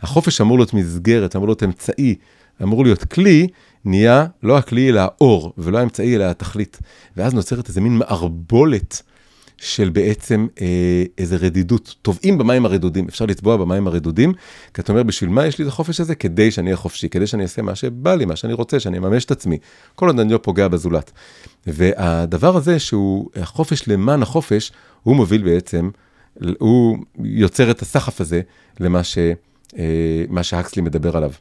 החופש 0.00 0.40
אמור 0.40 0.58
להיות 0.58 0.74
מסגרת, 0.74 1.36
אמור 1.36 1.48
להיות 1.48 1.62
אמצעי, 1.62 2.14
אמור 2.62 2.84
להיות 2.84 3.04
כלי, 3.04 3.46
נהיה 3.84 4.26
לא 4.42 4.58
הכלי 4.58 4.88
אלא 4.88 5.00
האור, 5.00 5.52
ולא 5.58 5.78
האמצעי 5.78 6.16
אלא 6.16 6.24
התכלית. 6.24 6.78
ואז 7.16 7.34
נוצרת 7.34 7.68
איזה 7.68 7.80
מין 7.80 7.98
מערבולת 7.98 9.02
של 9.58 9.88
בעצם 9.88 10.46
אה, 10.60 11.04
איזה 11.18 11.36
רדידות. 11.36 11.94
טובעים 12.02 12.38
במים 12.38 12.66
הרדודים, 12.66 13.08
אפשר 13.08 13.26
לטבוע 13.26 13.56
במים 13.56 13.86
הרדודים, 13.86 14.32
כי 14.74 14.80
אתה 14.80 14.92
אומר, 14.92 15.02
בשביל 15.02 15.30
מה 15.30 15.46
יש 15.46 15.58
לי 15.58 15.64
את 15.64 15.68
החופש 15.68 16.00
הזה? 16.00 16.14
כדי 16.14 16.50
שאני 16.50 16.66
אהיה 16.66 16.76
חופשי, 16.76 17.08
כדי 17.08 17.26
שאני 17.26 17.42
אעשה 17.42 17.62
מה 17.62 17.74
שבא 17.74 18.14
לי, 18.14 18.24
מה 18.24 18.36
שאני 18.36 18.52
רוצה, 18.52 18.80
שאני 18.80 18.98
אממש 18.98 19.24
את 19.24 19.30
עצמי. 19.30 19.58
כל 19.94 20.06
עוד 20.06 20.20
אני 20.20 20.32
לא 20.32 20.38
פוגע 20.42 20.68
בזולת. 20.68 21.10
והדבר 21.66 22.56
הזה, 22.56 22.78
שהוא 22.78 23.30
החופש 23.36 23.88
למען 23.88 24.22
החופש, 24.22 24.72
הוא 25.02 25.16
מוביל 25.16 25.42
בעצם, 25.42 25.90
הוא 26.58 26.98
יוצר 27.24 27.70
את 27.70 27.82
הסחף 27.82 28.20
הזה 28.20 28.40
למה 28.80 29.04
ש, 29.04 29.18
אה, 29.78 30.42
שהקסלי 30.42 30.82
מדבר 30.82 31.16
עליו. 31.16 31.32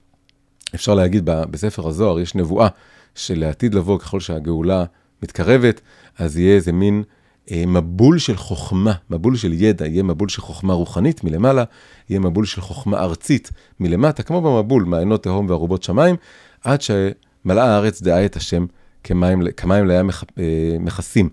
אפשר 0.75 0.93
להגיד, 0.93 1.25
בספר 1.25 1.87
הזוהר 1.87 2.19
יש 2.19 2.35
נבואה 2.35 2.67
שלעתיד 3.15 3.73
לבוא, 3.73 3.99
ככל 3.99 4.19
שהגאולה 4.19 4.85
מתקרבת, 5.23 5.81
אז 6.17 6.37
יהיה 6.37 6.55
איזה 6.55 6.71
מין 6.71 7.03
מבול 7.51 8.19
של 8.19 8.37
חוכמה, 8.37 8.93
מבול 9.09 9.35
של 9.35 9.53
ידע, 9.53 9.87
יהיה 9.87 10.03
מבול 10.03 10.29
של 10.29 10.41
חוכמה 10.41 10.73
רוחנית 10.73 11.23
מלמעלה, 11.23 11.63
יהיה 12.09 12.19
מבול 12.19 12.45
של 12.45 12.61
חוכמה 12.61 12.99
ארצית 12.99 13.51
מלמטה, 13.79 14.23
כמו 14.23 14.41
במבול, 14.41 14.83
מעיינות 14.83 15.23
תהום 15.23 15.49
וארובות 15.49 15.83
שמיים, 15.83 16.15
עד 16.63 16.81
שמלאה 16.81 17.65
הארץ 17.65 18.01
דעה 18.01 18.25
את 18.25 18.35
השם 18.35 18.65
כמים, 19.03 19.41
כמים 19.57 19.87
לים 19.87 20.09
אה, 20.09 20.43
מכסים. 20.79 21.29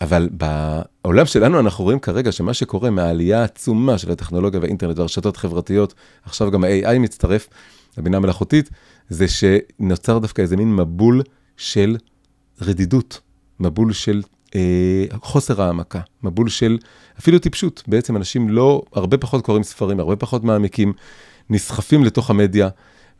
אבל 0.00 0.28
בעולם 0.32 1.26
שלנו 1.26 1.60
אנחנו 1.60 1.84
רואים 1.84 1.98
כרגע 1.98 2.32
שמה 2.32 2.54
שקורה 2.54 2.90
מהעלייה 2.90 3.40
העצומה 3.40 3.98
של 3.98 4.10
הטכנולוגיה 4.10 4.60
והאינטרנט 4.60 4.98
והרשתות 4.98 5.36
החברתיות, 5.36 5.94
עכשיו 6.22 6.50
גם 6.50 6.64
ה-AI 6.64 6.98
מצטרף, 6.98 7.48
הבינה 7.96 8.20
מלאכותית, 8.20 8.70
זה 9.08 9.26
שנוצר 9.28 10.18
דווקא 10.18 10.42
איזה 10.42 10.56
מין 10.56 10.76
מבול 10.76 11.22
של 11.56 11.96
רדידות, 12.60 13.20
מבול 13.60 13.92
של 13.92 14.16
אה, 14.16 14.37
חוסר 15.22 15.62
העמקה, 15.62 16.00
מבול 16.22 16.48
של 16.48 16.78
אפילו 17.18 17.38
טיפשות. 17.38 17.82
בעצם 17.86 18.16
אנשים 18.16 18.48
לא, 18.48 18.82
הרבה 18.92 19.18
פחות 19.18 19.44
קוראים 19.44 19.62
ספרים, 19.62 20.00
הרבה 20.00 20.16
פחות 20.16 20.44
מעמיקים, 20.44 20.92
נסחפים 21.50 22.04
לתוך 22.04 22.30
המדיה, 22.30 22.68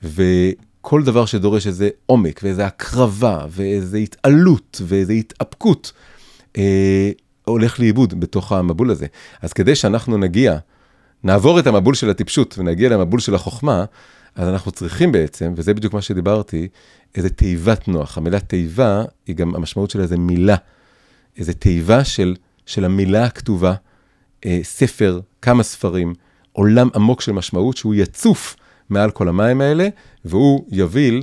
וכל 0.03 1.03
דבר 1.05 1.27
שדורש 1.27 1.67
איזה 1.67 1.89
עומק, 2.07 2.41
ואיזה 2.43 2.67
הקרבה, 2.67 3.47
ואיזה 3.51 3.99
התעלות, 3.99 4.83
ואיזה 4.85 5.13
התאפקות, 5.13 5.93
אה, 6.57 7.11
הולך 7.45 7.81
לאיבוד 7.81 8.21
בתוך 8.21 8.53
המבול 8.53 8.91
הזה. 8.91 9.07
אז 9.43 9.53
כדי 9.53 9.75
שאנחנו 9.75 10.19
נגיע, 10.19 10.59
נעבור 11.25 11.59
את 11.59 11.67
המבול 11.67 11.95
של 11.95 12.11
הטיפשות 12.11 12.59
ונגיע 12.59 12.89
למבול 12.89 13.21
של 13.21 13.35
החוכמה, 13.35 13.85
אז 14.35 14.49
אנחנו 14.49 14.71
צריכים 14.71 15.13
בעצם, 15.13 15.53
וזה 15.57 15.75
בדיוק 15.75 15.95
מה 15.95 16.03
שדיברתי, 16.03 16.69
איזה 17.15 17.31
תיבת 17.31 17.89
נוח. 17.89 18.19
המילה 18.19 18.41
תיבה, 18.41 19.03
היא 19.27 19.37
גם, 19.37 19.55
המשמעות 19.55 19.91
שלה 19.91 20.07
זה 20.07 20.17
מילה. 20.19 20.57
איזה 21.39 21.53
תיבה 21.53 22.05
של, 22.05 22.35
של 22.67 22.85
המילה 22.85 23.25
הכתובה, 23.25 23.75
אה, 24.47 24.61
ספר, 24.63 25.21
כמה 25.43 25.63
ספרים, 25.63 26.15
עולם 26.53 26.89
עמוק 26.95 27.21
של 27.21 27.33
משמעות 27.33 27.77
שהוא 27.77 27.95
יצוף 27.95 28.57
מעל 28.91 29.11
כל 29.11 29.29
המים 29.29 29.61
האלה, 29.61 29.89
והוא 30.25 30.67
יוביל, 30.71 31.23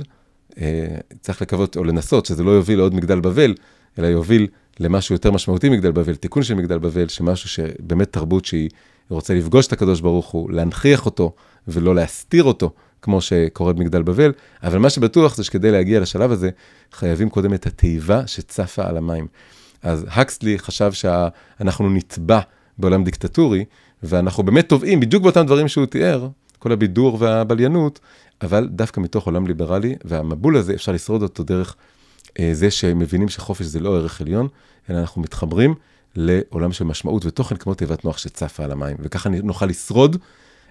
אה, 0.60 0.96
צריך 1.20 1.42
לקוות 1.42 1.76
או 1.76 1.84
לנסות 1.84 2.26
שזה 2.26 2.44
לא 2.44 2.50
יוביל 2.50 2.78
לעוד 2.78 2.94
מגדל 2.94 3.20
בבל, 3.20 3.54
אלא 3.98 4.06
יוביל 4.06 4.46
למשהו 4.80 5.14
יותר 5.14 5.30
משמעותי 5.30 5.68
מגדל 5.68 5.92
בבל, 5.92 6.14
תיקון 6.14 6.42
של 6.42 6.54
מגדל 6.54 6.78
בבל, 6.78 7.08
שמשהו 7.08 7.48
שבאמת 7.48 8.12
תרבות 8.12 8.44
שהיא 8.44 8.70
רוצה 9.08 9.34
לפגוש 9.34 9.66
את 9.66 9.72
הקדוש 9.72 10.00
ברוך 10.00 10.26
הוא, 10.26 10.50
להנכיח 10.50 11.06
אותו 11.06 11.34
ולא 11.68 11.94
להסתיר 11.94 12.44
אותו, 12.44 12.70
כמו 13.02 13.20
שקורה 13.20 13.72
במגדל 13.72 14.02
בבל, 14.02 14.32
אבל 14.62 14.78
מה 14.78 14.90
שבטוח 14.90 15.36
זה 15.36 15.44
שכדי 15.44 15.70
להגיע 15.70 16.00
לשלב 16.00 16.32
הזה, 16.32 16.50
חייבים 16.92 17.30
קודם 17.30 17.54
את 17.54 17.66
התיבה 17.66 18.26
שצפה 18.26 18.84
על 18.86 18.96
המים. 18.96 19.26
אז 19.82 20.06
הקסלי 20.10 20.58
חשב 20.58 20.92
שאנחנו 20.92 21.90
נטבע 21.90 22.40
בעולם 22.78 23.04
דיקטטורי, 23.04 23.64
ואנחנו 24.02 24.42
באמת 24.42 24.68
טובעים 24.68 25.00
בדיוק 25.00 25.22
באותם 25.22 25.46
דברים 25.46 25.68
שהוא 25.68 25.86
תיאר, 25.86 26.28
כל 26.58 26.72
הבידור 26.72 27.16
והבליינות, 27.20 28.00
אבל 28.42 28.68
דווקא 28.70 29.00
מתוך 29.00 29.26
עולם 29.26 29.46
ליברלי, 29.46 29.94
והמבול 30.04 30.56
הזה, 30.56 30.74
אפשר 30.74 30.92
לשרוד 30.92 31.22
אותו 31.22 31.42
דרך 31.42 31.76
אה, 32.38 32.50
זה 32.52 32.70
שמבינים 32.70 33.28
שחופש 33.28 33.64
זה 33.66 33.80
לא 33.80 33.96
ערך 33.96 34.20
עליון, 34.20 34.48
אלא 34.90 34.98
אנחנו 34.98 35.22
מתחברים 35.22 35.74
לעולם 36.16 36.72
של 36.72 36.84
משמעות 36.84 37.26
ותוכן 37.26 37.56
כמו 37.56 37.74
תיבת 37.74 38.04
נוח 38.04 38.18
שצפה 38.18 38.64
על 38.64 38.72
המים, 38.72 38.96
וככה 39.00 39.28
נוכל 39.28 39.66
לשרוד 39.66 40.16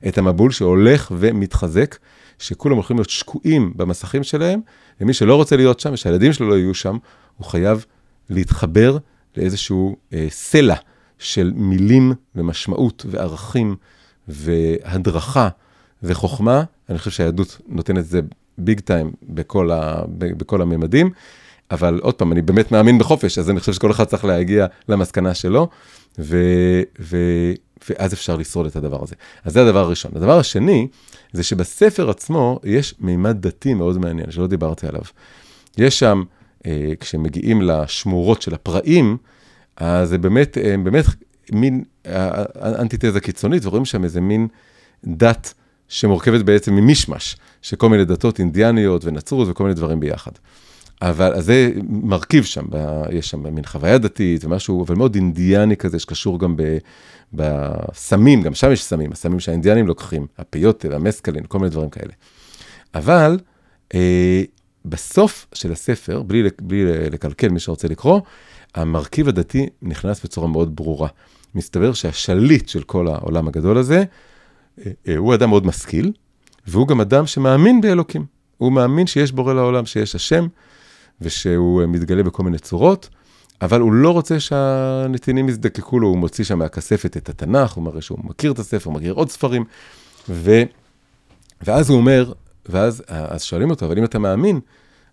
את 0.08 0.18
המבול 0.18 0.52
שהולך 0.52 1.12
ומתחזק, 1.18 1.96
שכולם 2.40 2.76
הולכים 2.76 2.98
להיות 2.98 3.10
שקועים 3.10 3.74
במסכים 3.76 4.24
שלהם, 4.24 4.60
ומי 5.02 5.14
שלא 5.14 5.36
רוצה 5.36 5.56
להיות 5.56 5.80
שם, 5.80 5.94
ושהילדים 5.94 6.34
שלו 6.34 6.50
לא 6.50 6.56
יהיו 6.56 6.74
שם, 6.74 6.98
הוא 7.38 7.48
חייב 7.48 7.86
להתחבר 8.30 8.98
לאיזשהו 9.38 9.96
אה, 10.14 10.28
סלע 10.30 10.76
של 11.20 11.52
מילים 11.56 12.14
ומשמעות 12.36 13.06
וערכים 13.10 13.76
והדרכה 14.28 15.50
וחוכמה. 16.04 16.64
אני 16.90 16.98
חושב 16.98 17.12
שהיהדות 17.12 17.62
נותנת 17.68 17.98
את 17.98 18.06
זה 18.06 18.20
ביג 18.58 18.80
טיים 18.80 19.12
בכל, 19.24 19.72
ה, 19.72 20.02
בכל 20.18 20.62
הממדים. 20.62 21.12
אבל 21.72 22.00
עוד 22.04 22.14
פעם, 22.14 22.32
אני 22.32 22.42
באמת 22.42 22.72
מאמין 22.72 22.98
בחופש, 22.98 23.38
אז 23.38 23.50
אני 23.50 23.60
חושב 23.60 23.74
שכל 23.74 23.92
אחד 23.92 24.04
צריך 24.04 24.26
להגיע 24.26 24.66
למסקנה 24.90 25.34
שלו, 25.34 25.70
ו, 26.20 26.38
ו, 27.00 27.18
ואז 27.90 28.14
אפשר 28.14 28.36
לשרוד 28.36 28.66
את 28.66 28.76
הדבר 28.76 29.04
הזה. 29.04 29.16
אז 29.44 29.54
זה 29.54 29.62
הדבר 29.62 29.80
הראשון. 29.80 30.12
הדבר 30.16 30.40
השני, 30.40 30.88
זה 31.34 31.44
שבספר 31.44 32.10
עצמו 32.10 32.60
יש 32.64 32.96
מימד 33.00 33.48
דתי 33.48 33.74
מאוד 33.74 33.98
מעניין, 33.98 34.32
שלא 34.32 34.48
דיברתי 34.48 34.88
עליו. 34.88 35.02
יש 35.78 36.00
שם 36.00 36.24
כשמגיעים 37.00 37.62
לשמורות 37.62 38.42
של 38.42 38.54
הפראים, 38.54 39.18
אז 39.78 40.10
זה 40.10 40.18
באמת, 40.18 40.58
אה, 40.58 40.76
באמת 40.84 41.06
מין 41.52 41.84
אה, 42.06 42.44
אנטיתזה 42.56 43.20
קיצונית, 43.20 43.66
ורואים 43.66 43.86
שם 43.86 44.04
איזה 44.04 44.22
מין 44.22 44.48
דת 45.04 45.54
שמורכבת 45.88 46.42
בעצם 46.42 46.74
ממישמש, 46.74 47.38
שכל 47.62 47.90
מיני 47.90 48.06
דתות 48.06 48.40
אינדיאניות 48.40 49.06
ונצרות 49.06 49.48
וכל 49.48 49.64
מיני 49.64 49.76
דברים 49.76 50.00
ביחד. 50.00 50.32
אבל 51.02 51.34
אז 51.34 51.46
זה 51.46 51.72
מרכיב 51.90 52.44
שם, 52.44 52.66
יש 53.12 53.30
שם 53.30 53.56
מין 53.56 53.66
חוויה 53.66 53.98
דתית 53.98 54.46
ומשהו, 54.46 54.84
אבל 54.86 54.96
מאוד 54.96 55.16
אינדיאני 55.16 55.78
כזה, 55.78 56.00
שקשור 56.00 56.40
גם 56.40 56.56
בסמים, 57.34 58.42
גם 58.42 58.54
שם 58.54 58.72
יש 58.72 58.84
סמים, 58.84 59.12
הסמים 59.12 59.40
שהאינדיאנים 59.40 59.88
לוקחים, 59.88 60.28
הפיוטה 60.38 60.88
והמסקלין, 60.90 61.44
כל 61.48 61.60
מיני 61.60 61.70
דברים 61.70 61.90
כאלה. 61.90 62.14
אבל 62.96 63.40
אה, 63.96 64.44
בסוף 64.86 65.48
של 65.54 65.72
הספר, 65.72 66.22
בלי, 66.22 66.50
בלי 66.62 67.10
לקלקל 67.10 67.50
מי 67.50 67.60
שרוצה 67.60 67.88
לקרוא, 67.88 68.22
המרכיב 68.76 69.28
הדתי 69.28 69.70
נכנס 69.82 70.24
בצורה 70.24 70.48
מאוד 70.48 70.76
ברורה. 70.76 71.08
מסתבר 71.56 71.94
שהשליט 71.94 72.70
של 72.70 72.84
כל 72.84 73.08
העולם 73.08 73.48
הגדול 73.48 73.78
הזה, 73.78 74.04
אה, 74.80 74.92
אה, 75.08 75.18
הוא 75.18 75.34
אדם 75.34 75.50
מאוד 75.50 75.66
משכיל, 75.66 76.12
והוא 76.68 76.88
גם 76.88 77.02
אדם 77.02 77.26
שמאמין 77.28 77.82
באלוקים. 77.82 78.26
הוא 78.58 78.72
מאמין 78.72 79.08
שיש 79.08 79.32
בורא 79.32 79.54
לעולם, 79.54 79.86
שיש 79.86 80.16
השם, 80.16 80.48
ושהוא 81.22 81.82
אה, 81.82 81.88
מתגלה 81.88 82.24
בכל 82.24 82.44
מיני 82.44 82.60
צורות, 82.60 83.10
אבל 83.62 83.82
הוא 83.82 83.94
לא 83.94 84.10
רוצה 84.10 84.40
שהנתינים 84.40 85.50
יזדקקו 85.50 86.00
לו, 86.00 86.08
הוא 86.08 86.18
מוציא 86.18 86.44
שם 86.44 86.60
מהכספת 86.60 87.18
את 87.18 87.30
התנ"ך, 87.30 87.74
הוא 87.74 87.84
מראה 87.84 88.02
שהוא 88.02 88.20
מכיר 88.24 88.52
את 88.52 88.60
הספר, 88.60 88.90
הוא 88.90 89.00
מכיר 89.00 89.14
עוד 89.14 89.30
ספרים, 89.30 89.66
ו... 90.30 90.64
ואז 91.62 91.90
הוא 91.90 91.98
אומר, 91.98 92.34
ואז 92.70 93.04
אז 93.08 93.44
שואלים 93.44 93.70
אותו, 93.70 93.86
אבל 93.86 93.98
אם 93.98 94.04
אתה 94.04 94.20
מאמין, 94.20 94.60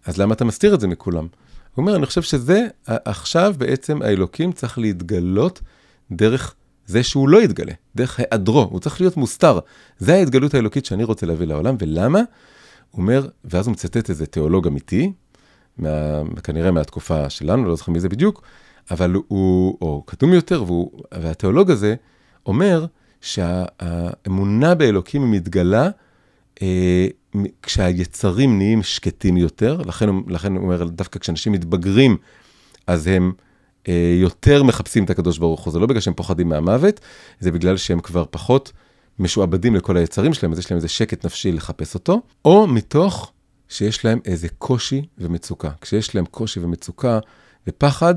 אז 0.07 0.19
למה 0.19 0.35
אתה 0.35 0.45
מסתיר 0.45 0.75
את 0.75 0.81
זה 0.81 0.88
מכולם? 0.88 1.27
הוא 1.75 1.83
אומר, 1.83 1.97
אני 1.97 2.07
חושב 2.07 2.23
שזה, 2.23 2.67
עכשיו 2.87 3.55
בעצם 3.59 4.03
האלוקים 4.03 4.53
צריך 4.53 4.79
להתגלות 4.79 5.61
דרך 6.11 6.55
זה 6.87 7.03
שהוא 7.03 7.29
לא 7.29 7.43
יתגלה, 7.43 7.73
דרך 7.97 8.21
היעדרו, 8.21 8.69
הוא 8.71 8.81
צריך 8.81 9.01
להיות 9.01 9.17
מוסתר. 9.17 9.59
זה 9.99 10.15
ההתגלות 10.15 10.55
האלוקית 10.55 10.85
שאני 10.85 11.05
רוצה 11.05 11.27
להביא 11.27 11.47
לעולם, 11.47 11.77
ולמה? 11.79 12.21
הוא 12.91 13.03
אומר, 13.03 13.29
ואז 13.45 13.67
הוא 13.67 13.73
מצטט 13.73 14.11
איזה 14.11 14.27
תיאולוג 14.27 14.67
אמיתי, 14.67 15.12
מה, 15.79 16.23
כנראה 16.43 16.71
מהתקופה 16.71 17.31
שלנו, 17.31 17.65
לא 17.65 17.77
זוכר 17.77 17.93
מי 17.93 18.01
זה 18.01 18.09
בדיוק, 18.09 18.43
אבל 18.91 19.15
הוא, 19.29 19.79
או 19.81 20.03
קדום 20.07 20.33
יותר, 20.33 20.65
והוא, 20.67 20.91
והתיאולוג 21.15 21.71
הזה 21.71 21.95
אומר 22.47 22.87
שהאמונה 23.21 24.75
באלוקים 24.75 25.31
מתגלה 25.31 25.88
אה, 26.62 27.07
כשהיצרים 27.62 28.59
נהיים 28.59 28.83
שקטים 28.83 29.37
יותר, 29.37 29.83
לכן, 29.87 30.09
לכן 30.29 30.57
הוא 30.57 30.64
אומר, 30.64 30.85
דווקא 30.85 31.18
כשאנשים 31.18 31.53
מתבגרים, 31.53 32.16
אז 32.87 33.07
הם 33.07 33.33
אה, 33.88 34.16
יותר 34.21 34.62
מחפשים 34.62 35.05
את 35.05 35.11
הקדוש 35.11 35.38
ברוך 35.38 35.64
הוא, 35.64 35.73
זה 35.73 35.79
לא 35.79 35.87
בגלל 35.87 36.01
שהם 36.01 36.14
פוחדים 36.14 36.49
מהמוות, 36.49 37.01
זה 37.40 37.53
בגלל 37.53 37.77
שהם 37.77 38.01
כבר 38.01 38.25
פחות 38.31 38.73
משועבדים 39.18 39.75
לכל 39.75 39.97
היצרים 39.97 40.35
שלהם, 40.35 40.53
אז 40.53 40.59
יש 40.59 40.71
להם 40.71 40.77
איזה 40.77 40.88
שקט 40.88 41.25
נפשי 41.27 41.53
לחפש 41.53 41.95
אותו, 41.95 42.23
או 42.45 42.66
מתוך 42.66 43.33
שיש 43.68 44.05
להם 44.05 44.21
איזה 44.25 44.49
קושי 44.59 45.03
ומצוקה. 45.18 45.71
כשיש 45.81 46.14
להם 46.14 46.25
קושי 46.25 46.61
ומצוקה 46.61 47.18
ופחד, 47.66 48.14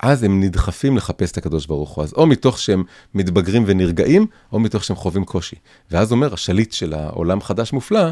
אז 0.00 0.22
הם 0.22 0.40
נדחפים 0.40 0.96
לחפש 0.96 1.32
את 1.32 1.36
הקדוש 1.36 1.66
ברוך 1.66 1.90
הוא. 1.90 2.04
אז 2.04 2.12
או 2.12 2.26
מתוך 2.26 2.58
שהם 2.58 2.82
מתבגרים 3.14 3.64
ונרגעים, 3.66 4.26
או 4.52 4.60
מתוך 4.60 4.84
שהם 4.84 4.96
חווים 4.96 5.24
קושי. 5.24 5.56
ואז 5.90 6.12
אומר 6.12 6.34
השליט 6.34 6.72
של 6.72 6.94
העולם 6.94 7.40
חדש 7.40 7.72
מופלא, 7.72 8.04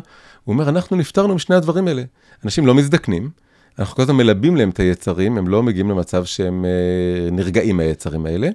הוא 0.44 0.53
אומר, 0.53 0.68
אנחנו 0.68 0.97
נפטרנו 0.97 1.35
משני 1.35 1.57
הדברים 1.57 1.88
האלה. 1.88 2.03
אנשים 2.44 2.66
לא 2.66 2.75
מזדקנים, 2.75 3.31
אנחנו 3.79 3.97
כל 3.97 4.03
הזמן 4.03 4.16
מלבים 4.16 4.57
להם 4.57 4.70
את 4.70 4.81
היצרים, 4.81 5.38
הם 5.38 5.49
לא 5.49 5.62
מגיעים 5.62 5.90
למצב 5.90 6.25
שהם 6.25 6.64
אה, 6.64 7.31
נרגעים 7.31 7.77
מהיצרים 7.77 8.27
האלה, 8.27 8.49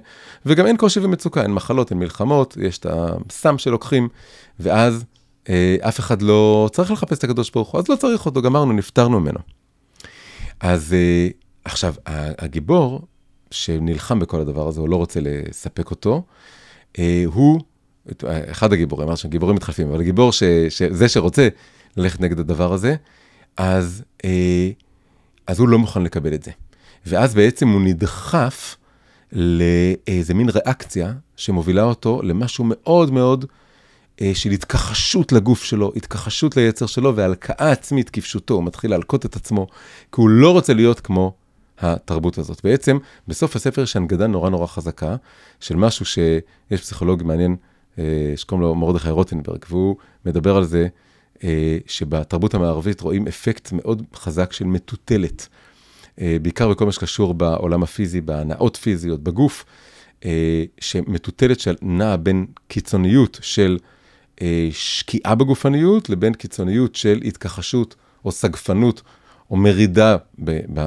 וגם 0.46 0.66
אין 0.66 0.76
קושי 0.76 1.00
ומצוקה, 1.00 1.42
אין 1.42 1.52
מחלות, 1.52 1.90
אין 1.90 1.98
מלחמות, 1.98 2.56
יש 2.60 2.78
את 2.78 2.86
הסם 2.90 3.58
שלוקחים, 3.58 4.08
ואז 4.60 5.04
אה, 5.48 5.76
אף 5.80 6.00
אחד 6.00 6.22
לא 6.22 6.68
צריך 6.72 6.90
לחפש 6.90 7.18
את 7.18 7.24
הקדוש 7.24 7.50
ברוך 7.50 7.68
הוא, 7.68 7.78
אז 7.78 7.88
לא 7.88 7.96
צריך 7.96 8.26
אותו, 8.26 8.42
גמרנו, 8.42 8.72
נפטרנו 8.72 9.20
ממנו. 9.20 9.38
אז 10.60 10.92
אה, 10.92 11.28
עכשיו, 11.64 11.94
הגיבור 12.38 13.00
שנלחם 13.50 14.18
בכל 14.18 14.40
הדבר 14.40 14.68
הזה, 14.68 14.80
הוא 14.80 14.88
לא 14.88 14.96
רוצה 14.96 15.20
לספק 15.22 15.90
אותו, 15.90 16.22
אה, 16.98 17.22
הוא, 17.26 17.60
אחד 18.26 18.72
הגיבורים, 18.72 19.08
אמר 19.08 19.16
שגיבורים 19.16 19.56
מתחלפים, 19.56 19.88
אבל 19.88 20.00
הגיבור, 20.00 20.32
ש, 20.32 20.42
ש, 20.68 20.82
זה 20.82 21.08
שרוצה 21.08 21.48
ללכת 21.96 22.20
נגד 22.20 22.40
הדבר 22.40 22.72
הזה, 22.72 22.94
אז, 23.56 24.02
אה, 24.24 24.70
אז 25.46 25.58
הוא 25.58 25.68
לא 25.68 25.78
מוכן 25.78 26.02
לקבל 26.02 26.34
את 26.34 26.42
זה. 26.42 26.50
ואז 27.06 27.34
בעצם 27.34 27.68
הוא 27.68 27.80
נדחף 27.80 28.76
לאיזה 29.32 30.34
מין 30.34 30.48
ריאקציה 30.48 31.12
שמובילה 31.36 31.82
אותו 31.82 32.20
למשהו 32.22 32.64
מאוד 32.68 33.12
מאוד 33.12 33.44
אה, 34.20 34.30
של 34.34 34.50
התכחשות 34.50 35.32
לגוף 35.32 35.64
שלו, 35.64 35.92
התכחשות 35.96 36.56
ליצר 36.56 36.86
שלו 36.86 37.16
והלקאה 37.16 37.70
עצמית 37.70 38.10
כפשוטו. 38.10 38.54
הוא 38.54 38.64
מתחיל 38.64 38.90
להלקות 38.90 39.26
את 39.26 39.36
עצמו, 39.36 39.66
כי 40.12 40.20
הוא 40.20 40.28
לא 40.28 40.52
רוצה 40.52 40.74
להיות 40.74 41.00
כמו 41.00 41.34
התרבות 41.80 42.38
הזאת. 42.38 42.60
בעצם, 42.64 42.98
בסוף 43.28 43.56
הספר 43.56 43.82
יש 43.82 43.96
הנגדה 43.96 44.26
נורא 44.26 44.50
נורא 44.50 44.66
חזקה 44.66 45.16
של 45.60 45.76
משהו 45.76 46.04
שיש 46.04 46.80
פסיכולוג 46.80 47.22
מעניין 47.22 47.56
אה, 47.98 48.32
שקוראים 48.36 48.62
לו 48.62 48.74
מרדכי 48.74 49.10
רוטנברג, 49.10 49.64
והוא 49.68 49.96
מדבר 50.26 50.56
על 50.56 50.64
זה 50.64 50.88
אה, 51.44 51.78
שבתרבות 51.86 52.54
המערבית 52.54 53.00
רואים 53.00 53.26
אפקט 53.26 53.72
מאוד 53.72 54.02
חזק 54.14 54.52
של 54.52 54.64
מטוטלת. 54.64 55.48
אה, 56.20 56.36
בעיקר 56.42 56.68
בכל 56.68 56.86
מה 56.86 56.92
שקשור 56.92 57.34
בעולם 57.34 57.82
הפיזי, 57.82 58.20
בהנאות 58.20 58.76
פיזיות, 58.76 59.22
בגוף, 59.22 59.64
שמטוטלת 60.80 61.60
שנעה 61.60 62.16
בין 62.16 62.46
קיצוניות 62.68 63.38
של 63.42 63.78
שקיעה 64.70 65.34
בגופניות 65.34 66.10
לבין 66.10 66.34
קיצוניות 66.34 66.94
של 66.94 67.20
התכחשות 67.24 67.94
או 68.24 68.32
סגפנות 68.32 69.02
או 69.50 69.56
מרידה 69.56 70.16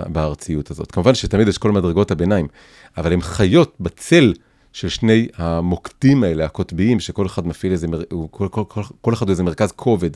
בארציות 0.08 0.72
הזאת. 0.72 0.92
כמובן 0.92 1.16
שתמיד 1.16 1.48
יש 1.48 1.58
כל 1.58 1.72
מדרגות 1.72 2.12
הביניים, 2.12 2.48
אבל 2.98 3.14
הן 3.14 3.22
חיות 3.22 3.76
בצל 3.80 4.34
של 4.74 4.90
שני 4.90 5.28
המוקדים 5.36 6.24
האלה, 6.24 6.46
הקוטביים, 6.46 7.00
שכל 7.00 7.26
אחד 7.26 7.48
מפעיל 7.48 7.72
איזה, 7.72 7.88
כל, 8.32 8.48
כל, 8.48 8.64
כל, 8.68 8.82
כל 9.02 9.14
אחד 9.14 9.26
הוא 9.26 9.32
איזה 9.32 9.44
מרכז 9.44 9.72
כובד 9.72 10.10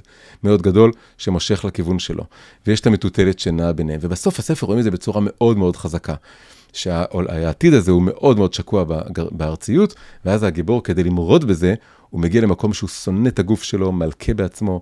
מאוד 0.43 0.61
גדול 0.61 0.91
שמושך 1.17 1.65
לכיוון 1.65 1.99
שלו. 1.99 2.23
ויש 2.67 2.79
את 2.79 2.87
המטוטלת 2.87 3.39
שנעה 3.39 3.73
ביניהם. 3.73 3.99
ובסוף 4.03 4.39
הספר 4.39 4.65
רואים 4.65 4.79
את 4.79 4.83
זה 4.83 4.91
בצורה 4.91 5.21
מאוד 5.23 5.57
מאוד 5.57 5.75
חזקה. 5.75 6.15
שהעתיד 6.73 7.73
הזה 7.73 7.91
הוא 7.91 8.01
מאוד 8.01 8.37
מאוד 8.37 8.53
שקוע 8.53 8.83
בארציות, 9.31 9.95
ואז 10.25 10.43
הגיבור, 10.43 10.83
כדי 10.83 11.03
למרוד 11.03 11.45
בזה, 11.45 11.75
הוא 12.09 12.21
מגיע 12.21 12.41
למקום 12.41 12.73
שהוא 12.73 12.89
שונא 12.89 13.27
את 13.27 13.39
הגוף 13.39 13.63
שלו, 13.63 13.91
מלכה 13.91 14.33
בעצמו, 14.33 14.81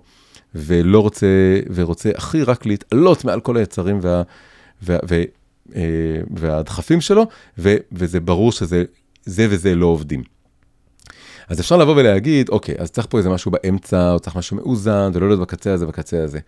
ולא 0.56 1.00
רוצה, 1.00 1.26
ורוצה 1.74 2.10
הכי 2.16 2.42
רק 2.42 2.66
להתעלות 2.66 3.24
מעל 3.24 3.40
כל 3.40 3.56
היצרים 3.56 3.98
וה, 4.02 4.22
וה, 4.82 4.98
וה, 5.08 5.22
אה, 5.76 5.82
והדחפים 6.36 7.00
שלו, 7.00 7.26
ו, 7.58 7.76
וזה 7.92 8.20
ברור 8.20 8.52
שזה 8.52 8.84
זה 9.24 9.46
וזה 9.50 9.74
לא 9.74 9.86
עובדים. 9.86 10.22
אז 11.48 11.60
אפשר 11.60 11.76
לבוא 11.76 11.94
ולהגיד, 11.96 12.48
אוקיי, 12.48 12.74
אז 12.78 12.90
צריך 12.90 13.06
פה 13.10 13.18
איזה 13.18 13.30
משהו 13.30 13.50
באמצע, 13.50 14.12
או 14.12 14.20
צריך 14.20 14.36
משהו 14.36 14.56
מאוזן, 14.56 15.10
ולא 15.14 15.28
להיות 15.28 15.40
בקצה 15.40 15.72
הזה, 15.72 15.86
בקצה 15.86 16.22
הזה. 16.22 16.38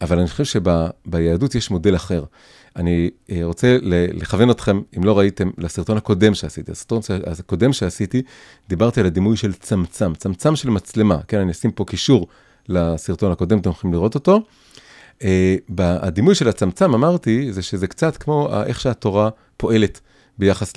אבל 0.00 0.18
אני 0.18 0.28
חושב 0.28 0.44
שביהדות 0.44 1.54
יש 1.54 1.70
מודל 1.70 1.96
אחר. 1.96 2.24
אני 2.76 3.10
אה, 3.30 3.40
רוצה 3.42 3.78
לכוון 4.12 4.50
אתכם, 4.50 4.80
אם 4.96 5.04
לא 5.04 5.18
ראיתם, 5.18 5.50
לסרטון 5.58 5.96
הקודם 5.96 6.34
שעשיתי. 6.34 6.72
הסרטון 6.72 7.00
הקודם 7.40 7.72
שעשיתי, 7.72 8.22
דיברתי 8.68 9.00
על 9.00 9.06
הדימוי 9.06 9.36
של 9.36 9.52
צמצם, 9.52 10.14
צמצם 10.14 10.56
של 10.56 10.70
מצלמה. 10.70 11.18
כן, 11.28 11.38
אני 11.38 11.52
אשים 11.52 11.70
פה 11.70 11.84
קישור 11.84 12.26
לסרטון 12.68 13.32
הקודם, 13.32 13.58
אתם 13.58 13.70
יכולים 13.70 13.94
לראות 13.94 14.14
אותו. 14.14 14.40
הדימוי 15.78 16.34
של 16.34 16.48
הצמצם, 16.48 16.94
אמרתי, 16.94 17.52
זה 17.52 17.62
שזה 17.62 17.86
קצת 17.86 18.16
כמו 18.16 18.48
איך 18.66 18.80
שהתורה 18.80 19.30
פועלת 19.56 20.00
ביחס 20.38 20.72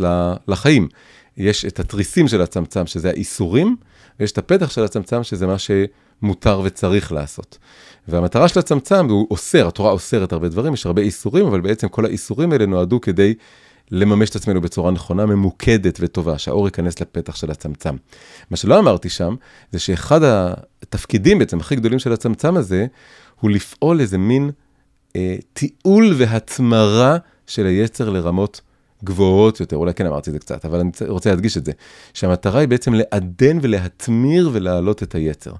לחיים. 0.47 0.87
יש 1.37 1.65
את 1.65 1.79
התריסים 1.79 2.27
של 2.27 2.41
הצמצם, 2.41 2.87
שזה 2.87 3.09
האיסורים, 3.09 3.75
ויש 4.19 4.31
את 4.31 4.37
הפתח 4.37 4.69
של 4.69 4.83
הצמצם, 4.83 5.23
שזה 5.23 5.47
מה 5.47 5.55
שמותר 5.57 6.61
וצריך 6.63 7.11
לעשות. 7.11 7.57
והמטרה 8.07 8.47
של 8.47 8.59
הצמצם, 8.59 9.09
הוא 9.09 9.27
אוסר, 9.31 9.67
התורה 9.67 9.91
אוסרת 9.91 10.33
הרבה 10.33 10.49
דברים, 10.49 10.73
יש 10.73 10.85
הרבה 10.85 11.01
איסורים, 11.01 11.45
אבל 11.45 11.61
בעצם 11.61 11.87
כל 11.87 12.05
האיסורים 12.05 12.51
האלה 12.51 12.65
נועדו 12.65 13.01
כדי 13.01 13.33
לממש 13.91 14.29
את 14.29 14.35
עצמנו 14.35 14.61
בצורה 14.61 14.91
נכונה, 14.91 15.25
ממוקדת 15.25 15.97
וטובה, 16.01 16.37
שהאור 16.37 16.67
ייכנס 16.67 17.01
לפתח 17.01 17.35
של 17.35 17.51
הצמצם. 17.51 17.95
מה 18.51 18.57
שלא 18.57 18.79
אמרתי 18.79 19.09
שם, 19.09 19.35
זה 19.71 19.79
שאחד 19.79 20.19
התפקידים 20.23 21.39
בעצם 21.39 21.59
הכי 21.59 21.75
גדולים 21.75 21.99
של 21.99 22.13
הצמצם 22.13 22.57
הזה, 22.57 22.85
הוא 23.39 23.51
לפעול 23.51 23.99
איזה 23.99 24.17
מין 24.17 24.51
אה, 25.15 25.35
תיעול 25.53 26.13
והצמרה 26.17 27.17
של 27.47 27.65
היצר 27.65 28.09
לרמות 28.09 28.61
גבוהות 29.03 29.59
יותר, 29.59 29.75
אולי 29.75 29.93
כן 29.93 30.05
אמרתי 30.05 30.29
את 30.29 30.33
זה 30.33 30.39
קצת, 30.39 30.65
אבל 30.65 30.79
אני 30.79 30.89
רוצה 31.07 31.29
להדגיש 31.29 31.57
את 31.57 31.65
זה, 31.65 31.71
שהמטרה 32.13 32.59
היא 32.59 32.67
בעצם 32.67 32.93
לעדן 32.93 33.57
ולהתמיר 33.61 34.49
ולהעלות 34.53 35.03
את 35.03 35.15
היצר. 35.15 35.53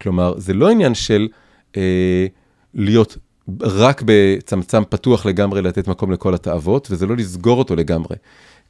כלומר, 0.00 0.34
זה 0.38 0.54
לא 0.54 0.70
עניין 0.70 0.94
של 0.94 1.28
אה, 1.76 2.26
להיות 2.74 3.16
רק 3.60 4.02
בצמצם 4.06 4.82
פתוח 4.88 5.26
לגמרי 5.26 5.62
לתת 5.62 5.88
מקום 5.88 6.12
לכל 6.12 6.34
התאוות, 6.34 6.88
וזה 6.90 7.06
לא 7.06 7.16
לסגור 7.16 7.58
אותו 7.58 7.76
לגמרי, 7.76 8.16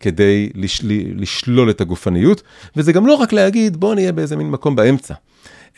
כדי 0.00 0.50
לשל, 0.54 0.87
לשלול 1.14 1.70
את 1.70 1.80
הגופניות, 1.80 2.42
וזה 2.76 2.92
גם 2.92 3.06
לא 3.06 3.14
רק 3.14 3.32
להגיד, 3.32 3.76
בואו 3.76 3.94
נהיה 3.94 4.12
באיזה 4.12 4.37
מין 4.37 4.50
מקום 4.50 4.76
באמצע, 4.76 5.14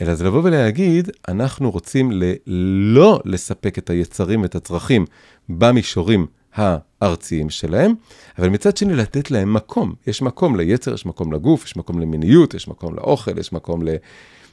אלא 0.01 0.15
זה 0.15 0.25
לבוא 0.25 0.41
ולהגיד, 0.45 1.11
אנחנו 1.29 1.71
רוצים 1.71 2.13
ל- 2.13 2.33
לא 2.95 3.21
לספק 3.25 3.79
את 3.79 3.91
היצרים 3.91 4.43
ואת 4.43 4.55
הצרכים 4.55 5.07
במישורים 5.49 6.27
הארציים 6.55 7.51
שלהם, 7.51 7.95
אבל 8.39 8.49
מצד 8.49 8.77
שני 8.77 8.95
לתת 8.95 9.31
להם 9.31 9.55
מקום. 9.55 9.95
יש 10.07 10.23
מקום 10.23 10.57
ליצר, 10.57 10.95
יש 10.95 11.07
מקום 11.07 11.33
לגוף, 11.33 11.65
יש 11.65 11.77
מקום 11.77 12.01
למיניות, 12.01 12.55
יש 12.55 12.69
מקום 12.69 12.95
לאוכל, 12.95 13.39
יש 13.39 13.53
מקום 13.53 13.83
ל... 13.83 13.89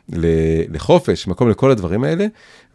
לחופש, 0.10 1.28
מקום 1.28 1.50
לכל 1.50 1.72
הדברים 1.72 2.04
האלה, 2.04 2.26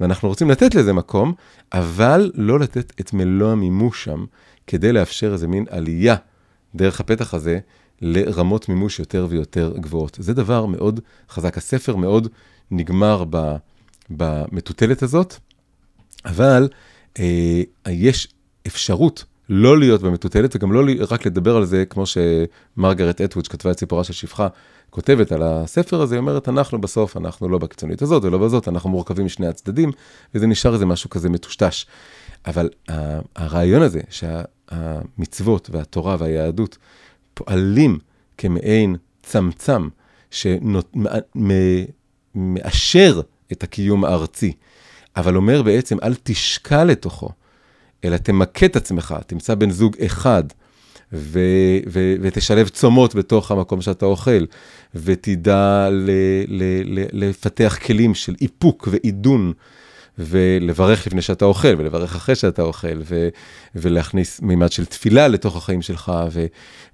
ואנחנו 0.00 0.28
רוצים 0.28 0.50
לתת 0.50 0.74
לזה 0.74 0.92
מקום, 0.92 1.34
אבל 1.72 2.30
לא 2.34 2.58
לתת 2.58 3.00
את 3.00 3.12
מלוא 3.12 3.52
המימוש 3.52 4.04
שם, 4.04 4.24
כדי 4.66 4.92
לאפשר 4.92 5.32
איזה 5.32 5.48
מין 5.48 5.64
עלייה 5.70 6.16
דרך 6.74 7.00
הפתח 7.00 7.34
הזה 7.34 7.58
לרמות 8.02 8.68
מימוש 8.68 8.98
יותר 8.98 9.26
ויותר 9.30 9.74
גבוהות. 9.76 10.16
זה 10.20 10.34
דבר 10.34 10.66
מאוד 10.66 11.00
חזק. 11.30 11.58
הספר 11.58 11.96
מאוד 11.96 12.28
נגמר 12.70 13.24
במטוטלת 14.10 15.02
הזאת, 15.02 15.34
אבל 16.24 16.68
אה, 17.18 17.62
יש 17.88 18.28
אפשרות 18.66 19.24
לא 19.48 19.78
להיות 19.78 20.02
במטוטלת, 20.02 20.56
וגם 20.56 20.72
לא 20.72 20.82
רק 21.10 21.26
לדבר 21.26 21.56
על 21.56 21.64
זה, 21.64 21.84
כמו 21.84 22.04
שמרגרט 22.06 23.20
אטווד, 23.20 23.44
שכתבה 23.44 23.70
את 23.70 23.78
סיפורה 23.78 24.04
של 24.04 24.12
שפחה, 24.12 24.48
כותבת 24.90 25.32
על 25.32 25.42
הספר 25.42 26.00
הזה, 26.00 26.14
היא 26.14 26.20
אומרת, 26.20 26.48
אנחנו 26.48 26.80
בסוף, 26.80 27.16
אנחנו 27.16 27.48
לא 27.48 27.58
בקיצונית 27.58 28.02
הזאת 28.02 28.24
ולא 28.24 28.38
בזאת, 28.38 28.68
אנחנו 28.68 28.90
מורכבים 28.90 29.26
משני 29.26 29.46
הצדדים, 29.46 29.92
וזה 30.34 30.46
נשאר 30.46 30.74
איזה 30.74 30.86
משהו 30.86 31.10
כזה 31.10 31.28
מטושטש. 31.28 31.86
אבל 32.46 32.68
הרעיון 33.36 33.82
הזה, 33.82 34.00
שהמצוות 34.10 35.70
והתורה 35.72 36.16
והיהדות 36.18 36.78
פועלים 37.34 37.98
כמעין 38.38 38.96
צמצם, 39.22 39.88
שמאשר 40.30 40.80
את 43.52 43.62
הקיום 43.62 44.04
הארצי, 44.04 44.52
אבל 45.16 45.36
אומר 45.36 45.62
בעצם, 45.62 45.96
אל 46.02 46.14
תשקע 46.22 46.84
לתוכו, 46.84 47.30
אלא 48.06 48.16
תמקד 48.16 48.66
את 48.66 48.76
עצמך, 48.76 49.14
תמצא 49.26 49.54
בן 49.54 49.70
זוג 49.70 49.96
אחד, 50.06 50.44
ו- 51.12 51.78
ו- 51.88 52.14
ותשלב 52.20 52.68
צומות 52.68 53.14
בתוך 53.14 53.50
המקום 53.50 53.82
שאתה 53.82 54.06
אוכל, 54.06 54.44
ותדע 54.94 55.88
ל- 55.90 56.10
ל- 56.48 56.98
ל- 57.00 57.28
לפתח 57.28 57.78
כלים 57.86 58.14
של 58.14 58.34
איפוק 58.40 58.88
ועידון. 58.90 59.52
ולברך 60.18 61.06
לפני 61.06 61.22
שאתה 61.22 61.44
אוכל, 61.44 61.74
ולברך 61.78 62.14
אחרי 62.14 62.34
שאתה 62.34 62.62
אוכל, 62.62 63.00
ו, 63.04 63.28
ולהכניס 63.74 64.40
מימד 64.40 64.72
של 64.72 64.84
תפילה 64.84 65.28
לתוך 65.28 65.56
החיים 65.56 65.82
שלך, 65.82 66.12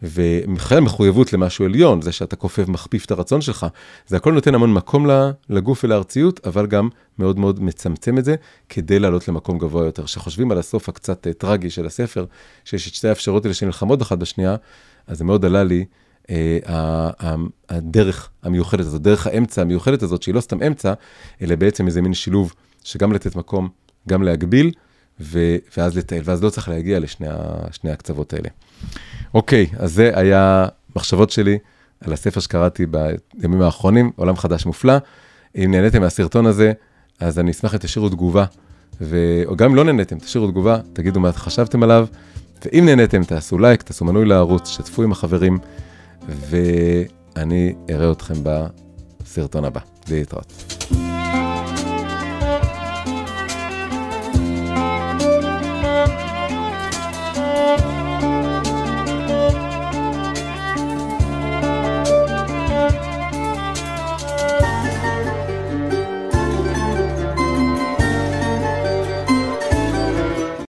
ובכלל 0.02 0.80
מחויבות 0.80 1.32
למשהו 1.32 1.64
עליון, 1.64 2.02
זה 2.02 2.12
שאתה 2.12 2.36
כופף, 2.36 2.68
מכפיף 2.68 3.04
את 3.04 3.10
הרצון 3.10 3.40
שלך, 3.40 3.66
זה 4.06 4.16
הכל 4.16 4.32
נותן 4.32 4.54
המון 4.54 4.72
מקום 4.72 5.06
לגוף 5.50 5.84
ולארציות, 5.84 6.46
אבל 6.46 6.66
גם 6.66 6.88
מאוד 7.18 7.38
מאוד 7.38 7.62
מצמצם 7.62 8.18
את 8.18 8.24
זה, 8.24 8.34
כדי 8.68 8.98
לעלות 8.98 9.28
למקום 9.28 9.58
גבוה 9.58 9.84
יותר. 9.84 10.04
כשחושבים 10.04 10.50
על 10.50 10.58
הסוף 10.58 10.88
הקצת 10.88 11.26
אה, 11.26 11.32
טרגי 11.32 11.70
של 11.70 11.86
הספר, 11.86 12.24
שיש 12.64 12.88
את 12.88 12.94
שתי 12.94 13.08
האפשרויות 13.08 13.44
האלה 13.44 13.54
שנלחמות 13.54 14.02
אחת 14.02 14.18
בשנייה, 14.18 14.56
אז 15.06 15.18
זה 15.18 15.24
מאוד 15.24 15.44
עלה 15.44 15.64
לי. 15.64 15.84
Uh, 16.22 16.24
הדרך 17.68 18.30
המיוחדת 18.42 18.86
הזאת, 18.86 19.02
דרך 19.02 19.26
האמצע 19.26 19.62
המיוחדת 19.62 20.02
הזאת, 20.02 20.22
שהיא 20.22 20.34
לא 20.34 20.40
סתם 20.40 20.62
אמצע, 20.62 20.92
אלא 21.42 21.56
בעצם 21.56 21.86
איזה 21.86 22.02
מין 22.02 22.14
שילוב 22.14 22.54
שגם 22.84 23.12
לתת 23.12 23.36
מקום, 23.36 23.68
גם 24.08 24.22
להגביל, 24.22 24.72
ו, 25.20 25.56
ואז 25.76 25.96
לטייל, 25.96 26.22
ואז 26.24 26.42
לא 26.42 26.50
צריך 26.50 26.68
להגיע 26.68 26.98
לשני 27.00 27.90
הקצוות 27.92 28.32
האלה. 28.32 28.48
אוקיי, 29.34 29.66
אז 29.78 29.92
זה 29.92 30.10
היה 30.14 30.66
מחשבות 30.96 31.30
שלי 31.30 31.58
על 32.00 32.12
הספר 32.12 32.40
שקראתי 32.40 32.86
בימים 32.86 33.62
האחרונים, 33.62 34.10
עולם 34.16 34.36
חדש 34.36 34.66
מופלא. 34.66 34.94
אם 35.56 35.70
נהניתם 35.70 36.00
מהסרטון 36.00 36.46
הזה, 36.46 36.72
אז 37.20 37.38
אני 37.38 37.50
אשמח 37.50 37.74
אם 37.74 37.78
תשאירו 37.78 38.08
תגובה, 38.08 38.44
ו... 39.00 39.42
או 39.46 39.56
גם 39.56 39.70
אם 39.70 39.76
לא 39.76 39.84
נהניתם, 39.84 40.18
תשאירו 40.18 40.50
תגובה, 40.50 40.78
תגידו 40.92 41.20
מה 41.20 41.32
חשבתם 41.32 41.82
עליו, 41.82 42.06
ואם 42.64 42.84
נהניתם, 42.86 43.24
תעשו 43.24 43.58
לייק, 43.58 43.82
תעשו 43.82 44.04
מנוי 44.04 44.24
לערוץ, 44.24 44.68
שתפו 44.68 45.02
עם 45.02 45.12
החברים, 45.12 45.58
ואני 46.28 47.74
אראה 47.90 48.12
אתכם 48.12 48.34
בסרטון 48.42 49.64
הבא. 49.64 49.80
להתראות. 50.10 50.71